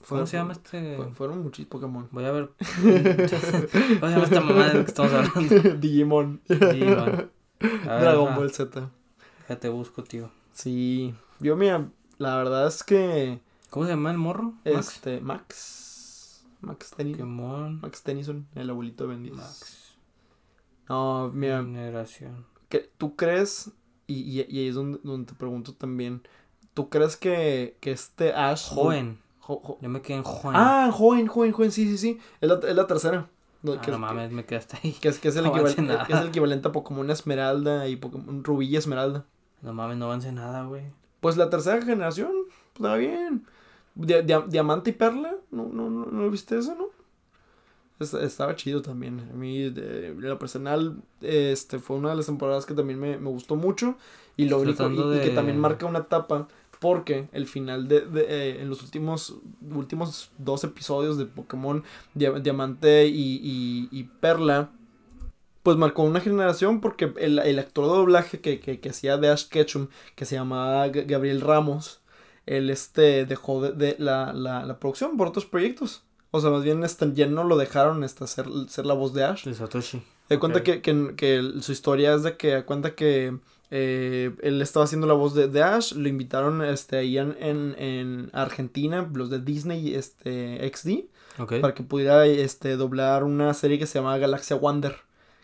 [0.02, 0.96] fue- ¿Cómo se llama este?
[0.98, 2.08] fue- fueron muchos Pokémon.
[2.12, 2.50] Voy a ver.
[2.60, 5.56] ¿Cómo se llama esta mamá de la que estamos hablando?
[5.80, 6.42] Digimon.
[6.48, 7.30] Digimon.
[7.84, 8.36] Dragon.
[8.36, 8.90] Ball Z.
[9.48, 10.30] Déjate busco, tío.
[10.54, 11.14] Sí.
[11.40, 13.40] Yo, mira, la verdad es que.
[13.72, 14.54] ¿Cómo se llama el morro?
[14.64, 15.82] Este, Max.
[16.66, 17.20] Max Tennyson.
[17.38, 17.80] Pokémon.
[17.82, 19.36] Max Tennyson, el abuelito de Ben 10.
[19.36, 19.97] Max.
[20.89, 22.45] No, mira, Generación.
[22.70, 23.72] que- ¿tú crees?
[24.07, 26.22] Y, y, y ahí es donde, donde te pregunto también.
[26.74, 28.68] ¿Tú crees que, que este Ash.
[28.70, 29.20] Joven.
[29.39, 30.55] Jo- jo- Yo me quedé en joven.
[30.59, 32.20] Ah, joven, joven, joven, sí, sí, sí.
[32.41, 33.30] Es la, es la tercera.
[33.63, 34.91] No, Ah, que, no es- mames, me quedé hasta ahí.
[34.93, 37.95] que, es, que es el no equivalente, que es el equivalente a Pokémon Esmeralda y
[37.95, 39.26] Pokémon Rubí Esmeralda.
[39.61, 40.84] No mames, no avance nada, güey.
[41.22, 42.32] Pues la tercera generación,
[42.74, 43.45] pues estaba bien.
[43.96, 46.88] Dia- dia- Diamante y Perla, ¿no, no, no, no viste eso, no?
[48.00, 49.20] Es- estaba chido también.
[49.32, 53.30] A mí, de, lo personal, este, fue una de las temporadas que también me, me
[53.30, 53.96] gustó mucho.
[54.38, 56.48] Y lo único, y, que también marca una etapa,
[56.82, 59.38] porque el final de, de, eh, en los últimos,
[59.74, 61.84] últimos dos episodios de Pokémon
[62.14, 64.72] Dia- Diamante y, y, y Perla,
[65.64, 69.30] pues marcó una generación porque el, el actor de doblaje que, que, que hacía de
[69.30, 72.02] Ash Ketchum, que se llamaba G- Gabriel Ramos,
[72.46, 76.04] él este, dejó de, de la, la, la producción por otros proyectos.
[76.32, 79.24] O sea, más bien este, ya no lo dejaron este, ser, ser la voz de
[79.24, 79.46] Ash.
[79.46, 80.02] De Satoshi.
[80.30, 83.38] De cuenta que, que, que su historia es de que cuenta que
[83.72, 87.76] eh, él estaba haciendo la voz de, de Ash, lo invitaron este, ahí en, en,
[87.78, 91.06] en Argentina, los de Disney este, XD,
[91.62, 94.96] para que pudiera este, doblar una serie que se llama Galaxia Wonder.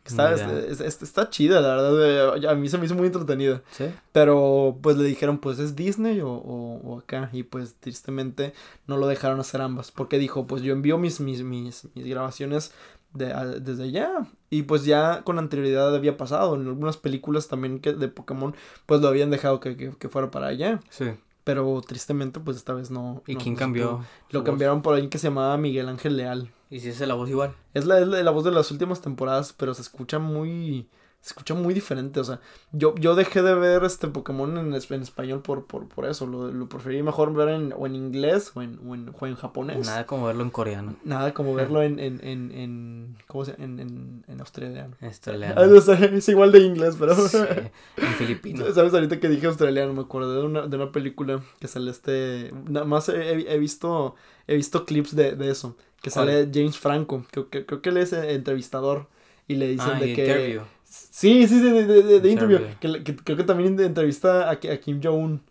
[0.06, 0.60] Está, Mira.
[0.68, 2.49] es- es- está chida, la verdad.
[2.49, 3.62] A mí se me hizo muy entretenida.
[3.72, 3.86] ¿Sí?
[4.12, 7.30] Pero pues le dijeron, pues es Disney o, o, o acá.
[7.34, 8.54] Y pues tristemente
[8.88, 9.91] no lo dejaron hacer ambas.
[9.91, 12.72] Porque dijo, pues yo envío mis, mis, mis, mis grabaciones
[13.14, 14.28] de, a- desde allá.
[14.49, 16.56] Y pues ya con anterioridad había pasado.
[16.56, 18.56] En algunas películas también que de Pokémon,
[18.88, 20.80] pues lo habían dejado que, que, que fuera para allá.
[20.89, 21.06] Sí.
[21.43, 23.22] Pero tristemente, pues esta vez no.
[23.28, 24.04] ¿Y no- quién cambió?
[24.32, 24.45] Lo voz?
[24.45, 26.52] cambiaron por alguien que se llamaba Miguel Ángel Leal.
[26.72, 27.53] ¿Y si es la voz igual?
[27.74, 30.88] Es la, es la, voz de las últimas temporadas, pero se escucha muy,
[31.22, 32.39] se escucha muy diferente, o sea,
[32.72, 36.51] yo, yo dejé de ver este Pokémon en, en español por, por, por eso, lo,
[36.51, 39.86] lo preferí mejor ver en, o en inglés o en, o en, o en japonés.
[39.86, 40.95] Nada como verlo en coreano.
[41.03, 43.63] Nada como verlo en, en, en, en ¿cómo se llama?
[43.65, 44.95] En, en, en australiano.
[44.99, 45.61] Australiano.
[45.61, 45.65] Ah,
[46.11, 47.13] es igual de inglés, pero...
[47.15, 47.38] Sí,
[47.97, 48.65] en filipino.
[48.74, 48.91] ¿Sabes?
[48.93, 52.51] Ahorita que dije australiano, me acordé de una, de una película que sale este...
[52.67, 54.15] Nada más he, he visto,
[54.47, 55.78] he visto clips de, de eso.
[56.01, 56.28] Que ¿Cuál?
[56.28, 57.24] sale James Franco.
[57.32, 59.07] Creo, que creo que él es entrevistador.
[59.47, 60.22] Y le dicen Ah, de que...
[60.24, 60.61] interview.
[60.92, 62.60] Sí, sí, sí, de, de, de, de interview.
[62.82, 65.42] Que, que creo que también entrevista a, a Kim Jong-un.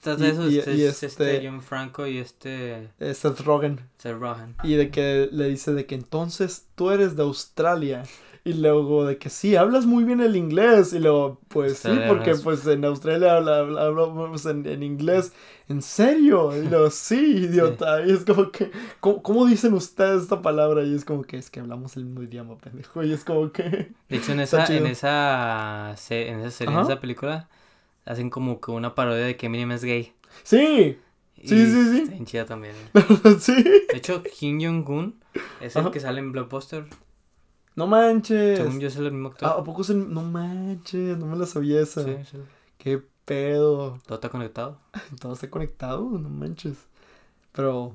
[0.00, 3.14] Tras Y- de eso, y- este, y es este este- John Franco y este eh,
[3.14, 3.80] Seth Rogen.
[3.98, 4.54] Seth Rogen.
[4.64, 8.02] Y de que le dice de que entonces tú eres de Australia.
[8.46, 10.92] Y luego de que sí, hablas muy bien el inglés.
[10.92, 15.32] Y luego, pues sí, porque es- pues en Australia habla- habla- hablamos en, en inglés.
[15.66, 16.54] ¿En serio?
[16.54, 17.16] Y luego, sí,
[17.48, 18.04] idiota.
[18.06, 18.70] Y es como que,
[19.00, 20.82] ¿cómo, cómo dicen ustedes esta palabra?
[20.84, 23.02] Y es como que es que hablamos el mismo idioma, pendejo.
[23.02, 23.62] Y es como que...
[24.10, 27.48] De hecho, en esa, en esa, en esa serie, en esa película,
[28.04, 30.12] hacen como que una parodia de que Eminem es gay.
[30.42, 30.98] Sí,
[31.36, 31.98] Y Sí, sí, sí.
[32.00, 32.74] Está bien chida también.
[33.40, 33.54] sí.
[33.62, 35.14] De hecho, Kim Jong-un
[35.62, 35.90] es el Ajá.
[35.90, 36.84] que sale en Blockbuster.
[37.76, 38.58] No manches.
[38.58, 39.48] Según yo es el mismo actor.
[39.48, 40.12] Ah, ¿A poco es el...
[40.12, 42.02] No manches, no me la sabía esa.
[42.04, 42.38] sí, sí.
[42.78, 43.98] Qué pedo.
[44.06, 44.78] Todo está conectado.
[45.20, 46.76] Todo está conectado, no manches.
[47.52, 47.92] Pero,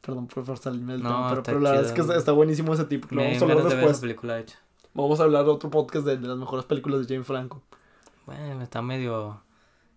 [0.00, 2.84] perdón por, salirme del No, tema, pero, la verdad es que está, está buenísimo ese
[2.84, 3.08] tipo.
[3.10, 4.00] Lo vamos a hablar de después.
[4.00, 4.46] película, de.
[4.94, 7.62] Vamos a hablar otro podcast de, de las mejores películas de James Franco.
[8.26, 9.40] Bueno, está medio...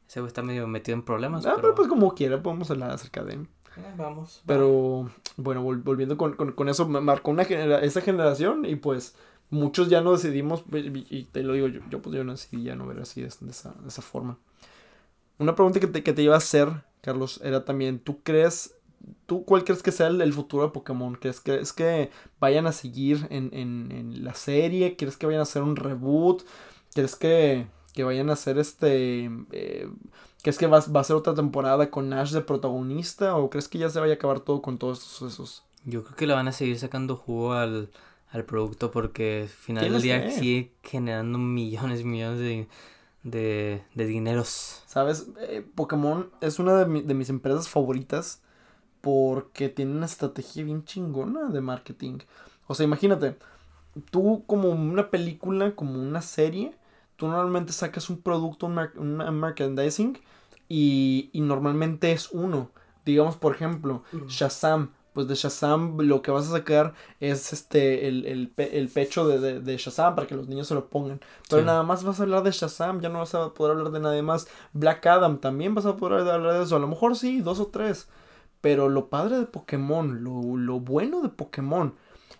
[0.07, 1.61] Ese güey está medio metido en problemas, Ah, pero...
[1.61, 3.47] pero pues como quiera podemos hablar acerca de él.
[3.77, 4.41] Eh, vamos.
[4.45, 9.15] Pero, bueno, vol- volviendo con, con, con eso, marcó una genera esa generación y pues
[9.49, 12.75] muchos ya no decidimos, y, te lo digo, yo, yo pues yo no decidí ya
[12.75, 14.37] no ver así de, esa, de esa forma.
[15.37, 16.69] Una pregunta que te, que te iba a hacer,
[17.01, 18.75] Carlos, era también, ¿tú crees,
[19.25, 21.15] tú cuál crees que sea el, el futuro de Pokémon?
[21.15, 22.09] ¿Crees que, es que
[22.39, 24.95] vayan a seguir en, en, en la serie?
[24.95, 26.43] ¿Crees que vayan a hacer un reboot?
[26.93, 29.29] ¿Crees que, que vayan a hacer este...
[29.51, 29.89] eh,
[30.45, 33.35] ¿Crees que va, va a ser otra temporada con Ash de protagonista?
[33.35, 35.33] ¿O crees que ya se vaya a acabar todo con todos esos...
[35.33, 35.63] esos?
[35.85, 37.89] Yo creo que le van a seguir sacando jugo al,
[38.29, 42.67] al producto porque al final del día sigue generando millones y millones de,
[43.23, 44.83] de, de dineros.
[44.85, 45.27] ¿Sabes?
[45.49, 48.43] Eh, Pokémon es una de, mi- de mis empresas favoritas
[49.01, 52.19] porque tiene una estrategia bien chingona de marketing.
[52.67, 53.37] O sea, imagínate,
[54.11, 56.75] tú como una película, como una serie,
[57.15, 60.19] tú normalmente sacas un producto, un, mar- un merchandising
[60.69, 62.71] y, y normalmente es uno.
[63.05, 64.91] Digamos, por ejemplo, Shazam.
[65.13, 69.25] Pues de Shazam lo que vas a sacar es este el, el, pe- el pecho
[69.25, 71.21] de, de, de Shazam para que los niños se lo pongan.
[71.49, 71.65] Pero Sí.
[71.65, 74.21] nada más vas a hablar de Shazam, ya no vas a poder hablar de nadie
[74.23, 74.47] más.
[74.73, 76.75] Black Adam también vas a poder hablar de eso.
[76.75, 78.09] A lo mejor sí, dos o tres.
[78.59, 81.93] Pero lo padre de Pokémon, lo, lo bueno de Pokémon,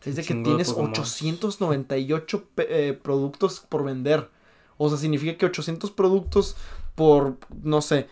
[0.03, 0.89] es de que de tienes Pokémon.
[0.89, 4.29] 898 pe- eh, productos por vender.
[4.77, 6.57] O sea, significa que 800 productos
[6.95, 8.07] por, no sé,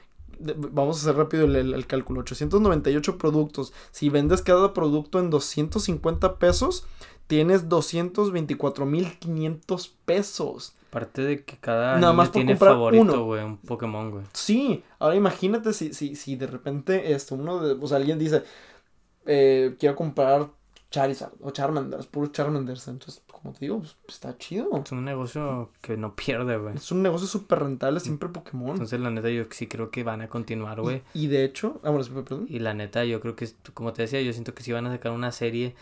[0.72, 2.22] vamos a hacer rápido el, el- el cálculo.
[2.22, 3.74] 898 productos.
[3.92, 6.86] Si vendes cada producto en 250 pesos,
[7.28, 10.76] tienes 224.500 pesos.
[10.90, 14.24] Aparte de que cada Nada más tiene favorito, güey, un Pokémon, güey.
[14.34, 18.44] Sí, ahora imagínate si, si, si de repente este, uno de, o sea, alguien dice,
[19.26, 20.50] eh, quiero comprar
[20.92, 22.88] Charizard o Charmander, puro Charmanders.
[22.88, 24.70] Entonces, como te digo, pues, está chido.
[24.84, 26.76] Es un negocio que no pierde, güey.
[26.76, 28.72] Es un negocio súper rentable siempre Pokémon.
[28.72, 31.04] Entonces, la neta, yo sí creo que van a continuar, güey.
[31.14, 32.48] Y de hecho, ah, bueno, sí, perdón.
[32.50, 34.92] Y la neta, yo creo que, como te decía, yo siento que si van a
[34.92, 35.76] sacar una serie.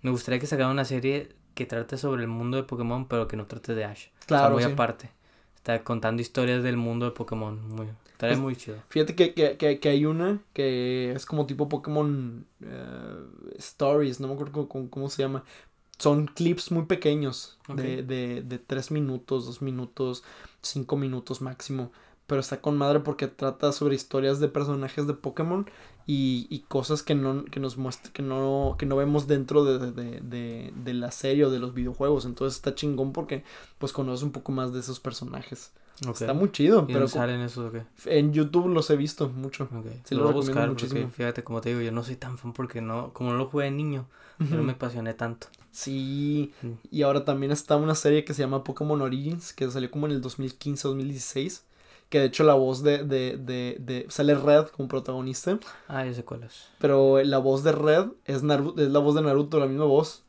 [0.00, 3.36] Me gustaría que sacaran una serie que trate sobre el mundo de Pokémon, pero que
[3.36, 4.06] no trate de Ash.
[4.26, 4.72] Claro, O sea, muy sí.
[4.72, 5.10] aparte.
[5.56, 7.60] Está contando historias del mundo de Pokémon.
[7.68, 8.76] Muy, estaría Es- muy chido.
[8.90, 13.14] Fíjate que, que, que, que hay una que es como tipo Pokémon eh,
[13.56, 15.42] Stories, no me acuerdo cómo- cómo se llama.
[15.98, 20.22] Son clips muy pequeños, de, de, de 3 minutos, 2 minutos,
[20.62, 21.90] 5 minutos máximo.
[22.26, 25.68] Pero está con madre porque trata sobre historias de personajes de Pokémon
[26.06, 29.90] y, y cosas que no, que nos muestra, que no, que no vemos dentro de,
[29.92, 32.26] de, de, de la serie o de los videojuegos.
[32.26, 33.44] Entonces está chingón porque
[33.78, 35.72] pues conoces un poco más de esos personajes.
[36.02, 37.82] Está muy chido, ¿Y pero dónde co- salen esos o qué?
[38.04, 39.64] en YouTube los he visto mucho.
[39.64, 39.86] Ok.
[40.04, 41.00] Sí, lo voy a buscar muchísimo.
[41.00, 43.46] porque fíjate, como te digo, yo no soy tan fan porque no, como no lo
[43.48, 44.06] jugué de niño,
[44.38, 45.48] yo no me apasioné tanto.
[45.70, 46.68] Sí, Mm.
[46.90, 50.12] y ahora también está una serie que se llama Pokémon Origins, que salió como en
[50.12, 51.62] el 2015-2016,
[52.08, 55.58] que de hecho la voz de, de, de, de- sale Red como protagonista,
[55.88, 56.68] Ah, ya sé cuál es.
[56.78, 60.22] pero la voz de Red es, Naru- es la voz de Naruto, la misma voz.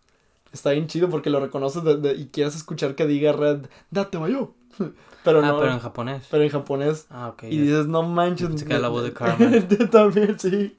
[0.52, 1.84] Está bien chido porque lo reconoces
[2.18, 4.54] y quieres escuchar que diga Red, date vayo.
[5.24, 6.26] Pero ah, no, pero en japonés.
[6.32, 7.06] pero en japonés.
[7.10, 7.44] Ah, ok.
[7.44, 8.48] Y dices, no manches.
[8.48, 9.68] Pensé que era la voz de me- Carmen.
[9.92, 10.78] También, sí.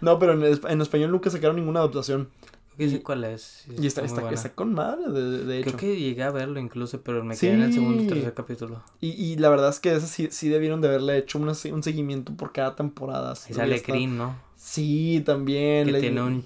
[0.00, 2.28] No, pero en, en español nunca sacaron ninguna adaptación.
[2.76, 3.64] Creo que sé Y- cuál es.
[3.80, 5.76] Y está, está, está con madre, de, de hecho.
[5.76, 8.82] Creo que llegué a verlo incluso, pero me quedé en el segundo o tercer capítulo.
[9.00, 11.82] Y, y la verdad es que ese sí, sí debieron de haberle hecho una un
[11.82, 13.30] seguimiento por cada temporada.
[13.32, 14.36] Ahí sale Green, ¿no?
[14.56, 15.86] Sí, también.
[15.86, 16.44] Que le- tiene un...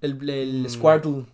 [0.00, 0.68] El, el Mm.
[0.68, 1.24] Squirtle.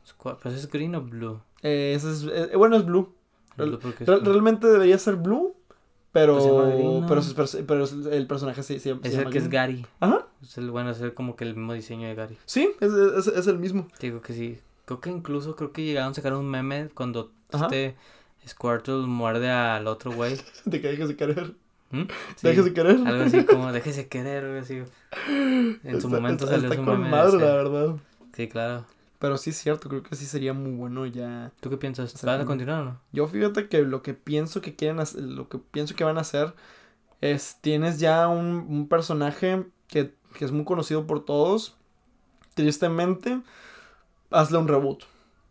[0.42, 1.40] ¿Pues es Green o Blue?
[1.62, 3.12] Eh, ese es, eh, bueno, es Blue.
[3.56, 4.20] Real- es blue.
[4.24, 5.53] realmente debería ser Blue.
[6.14, 9.48] Pero, Pues se pero, pero el personaje sí, sí, se Es llama el que es.
[9.50, 9.84] Gary.
[10.00, 10.26] Ajá.
[10.42, 12.38] Es el bueno, es el como que el mismo diseño de Gary.
[12.46, 13.88] Sí, es, es, es el mismo.
[13.98, 14.58] Te Digo que sí.
[14.86, 17.64] Creo que incluso creo que llegaron a sacar un meme cuando Ajá.
[17.66, 17.96] este
[18.46, 20.36] Squirtle muerde al otro güey.
[20.64, 21.52] De que dejes de querer.
[21.90, 22.02] ¿Mm?
[22.36, 22.96] Sí, Dejes de querer.
[23.04, 24.82] Algo así como déjese querer, algo así.
[25.28, 27.10] En su Está- momento está- salió está su con meme.
[27.10, 27.44] madre, ese.
[27.46, 27.96] la verdad.
[28.34, 28.84] Sí, claro.
[29.24, 31.50] Pero sí es cierto, creo que sí sería muy bueno ya.
[31.60, 32.12] ¿Tú qué piensas?
[32.24, 33.00] ¿Vas a continuar o no?
[33.10, 36.20] Yo fíjate que lo que pienso que quieren hacer, lo que pienso que van a
[36.20, 36.52] hacer
[37.22, 41.74] es tienes ya un, un personaje que, que es muy conocido por todos.
[42.52, 43.40] Tristemente,
[44.30, 45.04] hazle un reboot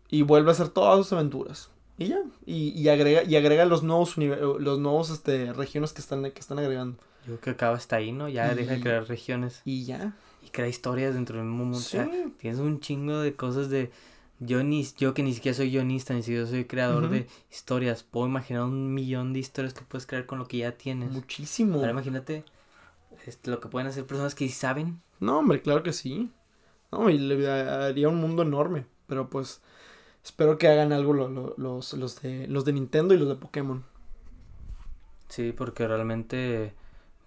[0.07, 1.71] y vuelve a hacer todas sus aventuras.
[1.97, 6.21] Y ya, y, y agrega y agrega los nuevos los nuevos este regiones que están
[6.21, 6.99] que están agregando.
[7.25, 8.29] Yo creo que acaba hasta ahí, ¿no?
[8.29, 10.13] Ya deja de crear regiones Y ya.
[10.53, 11.77] Crea historias dentro del mismo mundo.
[11.79, 12.33] O sea, Sí.
[12.37, 13.91] tienes un chingo de cosas de...
[14.39, 18.03] Yo, ni, yo que ni siquiera soy guionista, ni siquiera soy creador de historias.
[18.03, 21.11] Puedo imaginar un millón de historias que puedes crear con lo que ya tienes.
[21.11, 21.75] Muchísimo.
[21.79, 22.43] Ahora imagínate
[23.25, 25.01] este, lo que pueden hacer personas que sí saben.
[25.19, 26.29] No, hombre, claro que sí.
[26.91, 28.85] No, y le haría un mundo enorme.
[29.07, 29.61] Pero pues
[30.25, 33.35] espero que hagan algo lo- lo- los, los, de, los de Nintendo y los de
[33.35, 33.83] Pokémon.
[35.29, 36.73] Sí, porque realmente...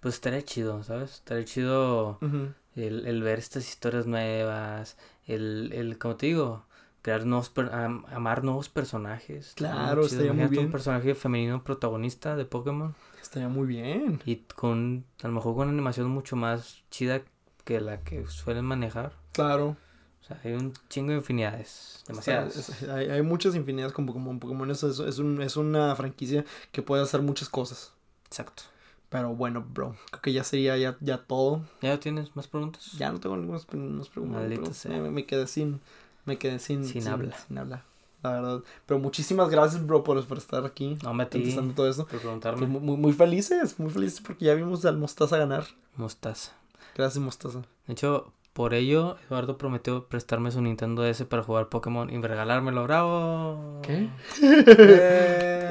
[0.01, 1.15] Pues estaría chido, ¿sabes?
[1.15, 2.53] Estaría chido Ujú.
[2.77, 4.97] El, el ver estas historias nuevas.
[5.25, 6.65] El, el como te digo,
[7.01, 7.49] crear nuevos...
[7.49, 9.53] per- am- amar nuevos personajes.
[9.55, 10.21] Claro, Chido.
[10.21, 10.65] estaría muy bien.
[10.65, 12.95] un personaje femenino protagonista de Pokémon.
[13.21, 14.21] Estaría muy bien.
[14.25, 15.05] Y con...
[15.23, 17.21] A lo mejor con una animación mucho más chida
[17.65, 19.11] que la que suelen manejar.
[19.33, 19.75] Claro.
[20.21, 22.03] O sea, hay un chingo de infinidades.
[22.07, 22.83] Demasiadas.
[22.83, 24.39] hay, hay muchas infinidades con Pokémon.
[24.39, 27.93] Pokémon es, es un- es una franquicia que puede hacer muchas cosas.
[28.25, 28.63] Exacto.
[29.09, 29.95] Pero bueno, bro.
[30.11, 31.61] Creo que ya sería ya, ya todo.
[31.81, 32.91] ¿Ya tienes más preguntas?
[32.93, 34.09] Ya no tengo ninguna más preguntas.
[34.17, 34.91] Maldita pero sea.
[34.91, 35.79] Me, me quedé sin.
[36.25, 36.83] Me quedé sin.
[36.85, 37.37] Sin habla.
[37.47, 37.83] Sin habla.
[38.23, 38.61] La verdad.
[38.85, 40.97] Pero muchísimas gracias, bro, por, por estar aquí.
[41.03, 42.03] No, me contestando todo esto.
[42.03, 42.67] por Pues preguntarme.
[42.67, 45.65] muy, muy, muy felices, muy felices porque ya vimos al Mostaza ganar.
[45.95, 46.51] Mostaza.
[46.95, 47.61] Gracias, Mostaza.
[47.85, 52.83] De hecho, por ello, Eduardo prometió prestarme su Nintendo DS para jugar Pokémon y regalármelo.
[52.83, 53.79] ¡Bravo!
[53.83, 54.09] ¿Qué?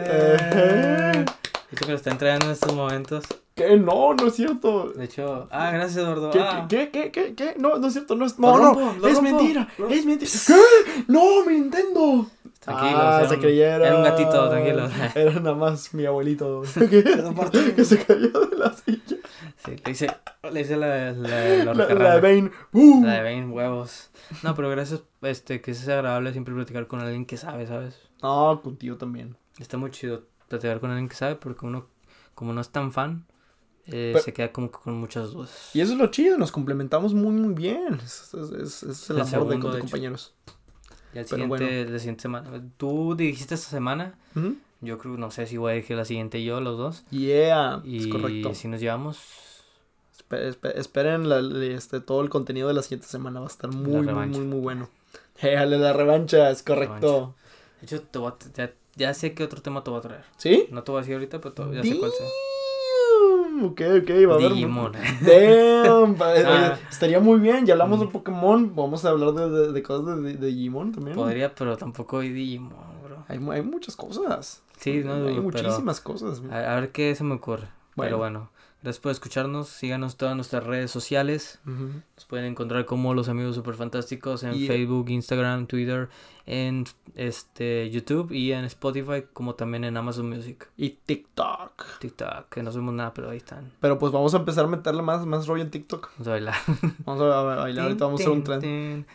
[0.08, 1.24] Eh.
[1.70, 3.24] De hecho, me lo está entregando en estos momentos.
[3.54, 3.76] ¿Qué?
[3.76, 4.90] No, no es cierto.
[4.92, 6.30] De hecho, ah, gracias, Eduardo.
[6.30, 6.66] ¿Qué, Ah.
[6.68, 7.54] qué, qué, qué, qué?
[7.58, 8.38] No, no es cierto, no es.
[8.38, 9.22] No, rompo, no, es rompo.
[9.22, 10.30] mentira, es mentira.
[10.46, 11.04] ¿Qué?
[11.08, 12.26] No, mi Nintendo.
[12.60, 13.86] Tranquilo, ah, se un- creyeron.
[13.86, 14.88] era un gatito, tranquilo.
[15.14, 19.16] Era nada más mi abuelito que, que se cayó de la silla.
[19.64, 20.10] Sí, le hice,
[20.52, 22.50] le hice la, la, la, La, la de Bane.
[22.72, 23.04] ¡Uh!
[23.04, 24.10] La de Bane, huevos.
[24.42, 27.96] No, pero gracias, este, que es agradable siempre platicar con alguien que sabe, ¿sabes?
[28.22, 29.36] No, contigo también.
[29.60, 31.86] Está muy chido platicar con alguien que sabe porque uno,
[32.34, 33.26] como no es tan fan,
[33.86, 35.70] eh, Pero- se queda como con muchas dudas.
[35.74, 37.94] Y eso es lo chido, nos complementamos muy, muy bien.
[38.04, 39.84] Es, es, es- el El amor de, segundo, de de hecho.
[39.86, 40.34] compañeros.
[41.14, 41.92] Y al siguiente, bueno.
[41.92, 42.62] la siguiente semana.
[42.76, 44.18] Tú dirigiste esta semana.
[44.82, 47.04] Yo creo, no sé si voy a dirigir la siguiente yo, los dos.
[47.10, 48.54] Yeah, Y es correcto.
[48.54, 49.18] si nos llevamos,
[50.18, 51.38] Espe- espe- esperen la-
[51.74, 53.38] este, todo el contenido de la siguiente semana.
[53.40, 54.90] Va a estar muy, muy, muy, muy bueno.
[55.40, 57.34] Éale, la revancha, es correcto.
[57.80, 60.24] de hecho, te voy a- ya sé qué otro tema te voy a traer.
[60.36, 60.66] ¿Sí?
[60.72, 62.26] No te voy a decir ahorita, pero ya sé cuál sea.
[63.64, 64.52] Ok, ok, va a haber.
[64.52, 64.92] Digimon.
[64.92, 66.78] Damn, Ah.
[66.90, 67.64] estaría muy bien.
[67.64, 68.10] Ya hablamos de Mm.
[68.10, 68.74] Pokémon.
[68.76, 71.16] Vamos a hablar de, de- de cosas de, de, Digimon también.
[71.16, 72.72] Podría, pero tampoco hay Digimon,
[73.02, 73.24] bro.
[73.28, 74.62] Hay, hay muchas cosas.
[74.78, 76.42] Sí, no, hay pero- muchísimas cosas.
[76.50, 77.68] A, a ver qué se me ocurre.
[77.96, 78.50] Pero Bueno.
[78.86, 79.68] Gracias por escucharnos.
[79.68, 81.58] Síganos todas nuestras redes sociales.
[81.66, 81.88] Ujú.
[82.16, 86.08] Nos pueden encontrar como los amigos super fantásticos en Y- Facebook, Instagram, Twitter,
[86.46, 86.84] en
[87.16, 91.98] este YouTube y en Spotify, como también en Amazon Music, Y TikTok.
[91.98, 93.72] TikTok, que no somos nada, pero ahí están.
[93.80, 96.10] Pero pues vamos a empezar a meterle más, más rollo en TikTok.
[96.12, 96.54] Vamos a bailar.
[97.04, 99.06] Vamos a ba- bailar, ahorita vamos a hacer un tren.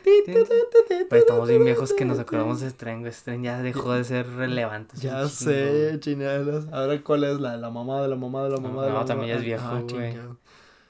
[1.10, 3.06] Estamos bien viejos que nos acordamos de ese tren.
[3.08, 4.96] Ese tren ya dejó de ser relevante.
[4.98, 6.68] Ya sé, chinelas.
[6.72, 8.94] Ahora, ¿cuál es la, la mamá de la mamá de la No, mamá de la
[8.94, 9.06] no, mamá?
[9.06, 10.18] también ya es Ah, viejo, ah, güey.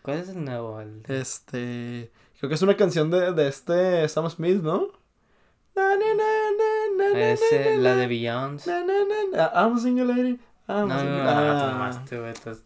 [0.01, 0.81] ¿Cuál es el nuevo?
[0.81, 2.11] El- Este.
[2.39, 4.87] Creo que es una canción de, de este Sam Smith, ¿no?
[5.75, 6.13] Na, na,
[7.13, 8.71] na, Ese, na, la de Beyoncé.
[9.31, 9.51] na.
[9.53, 10.39] I'm a single lady.
[10.67, 12.29] I'm No, a no, single- no, no, Ah, te mamaste, güey.
[12.31, 12.63] entonces,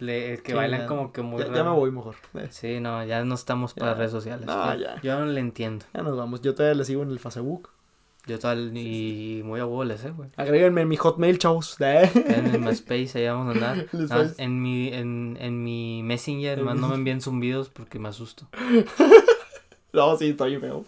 [0.00, 0.86] le- el que bailan ya.
[0.86, 2.16] como que muy ya, me voy mejor.
[2.34, 3.98] Eh, Sí, no, ya no estamos para Ya.
[3.98, 4.46] redes sociales.
[4.46, 5.00] No, ya.
[5.02, 5.86] yo no le entiendo.
[5.94, 6.42] Ya nos vamos.
[6.42, 7.70] Yo todavía le sigo en el Facebook.
[8.26, 10.30] Yo tal y muy a huevo le sé, güey.
[10.36, 11.76] Agréguenme en mi hotmail, chavos.
[11.80, 12.10] Eh.
[12.14, 13.86] En el MySpace, allá vamos a andar.
[14.38, 18.48] En mi, en, en mi Messenger, más no me envíen zumbidos porque me asusto.
[19.92, 20.84] No, sí, estoy feo.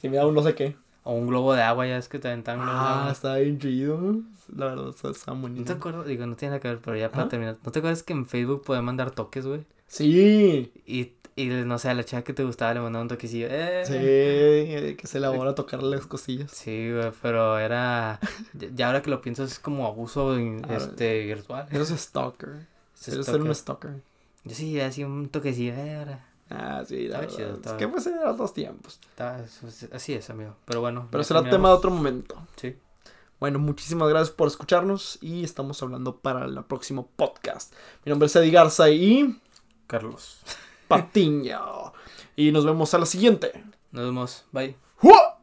[0.00, 0.76] Si me da un no sé qué.
[1.04, 4.16] O un globo de agua, ya es que te globos de Ah, estaba bien chido.
[4.54, 5.72] La verdad, está, está ¿No te bonito.
[5.72, 6.06] acuerdas?
[6.06, 7.56] Digo, no tiene nada que ver, pero ya para terminar.
[7.64, 9.64] ¿No te acuerdas que en Facebook podías mandar toques, güey?
[9.86, 10.72] Sí.
[10.86, 11.12] Y,
[11.42, 13.46] y no sé, a la chica que te gustaba le mandaba un toquecillo.
[13.50, 13.82] Eh.
[13.86, 16.50] Sí, eh, que se elabora a tocarle las cosillas.
[16.50, 18.18] Sí, güey, pero era.
[18.74, 21.66] ya- ahora que lo pienso es como abuso Ahora- este, virtual.
[21.70, 22.66] Eres stalker.
[23.00, 24.02] Es Eres ser un stalker.
[24.44, 25.74] Yo sí, hacía un toquecillo.
[25.74, 26.24] Eh, ahora.
[26.50, 27.36] Ah, sí, la verdad.
[27.36, 28.98] chido, Es que pues eran otros tiempos.
[29.10, 29.44] Está-
[29.92, 30.56] así es, amigo.
[30.64, 31.06] Pero bueno.
[31.10, 32.40] Pero será tema de otro momento.
[32.56, 32.74] Sí.
[33.38, 37.72] Bueno, muchísimas gracias por escucharnos y estamos hablando para el próximo podcast.
[38.04, 39.38] Mi nombre es Eddie Garza y
[39.86, 40.40] Carlos.
[40.88, 41.92] Patiño.
[42.36, 43.64] y nos vemos a la siguiente.
[43.92, 44.44] Nos vemos.
[44.52, 44.76] Bye.
[44.96, 45.37] ¡Jua!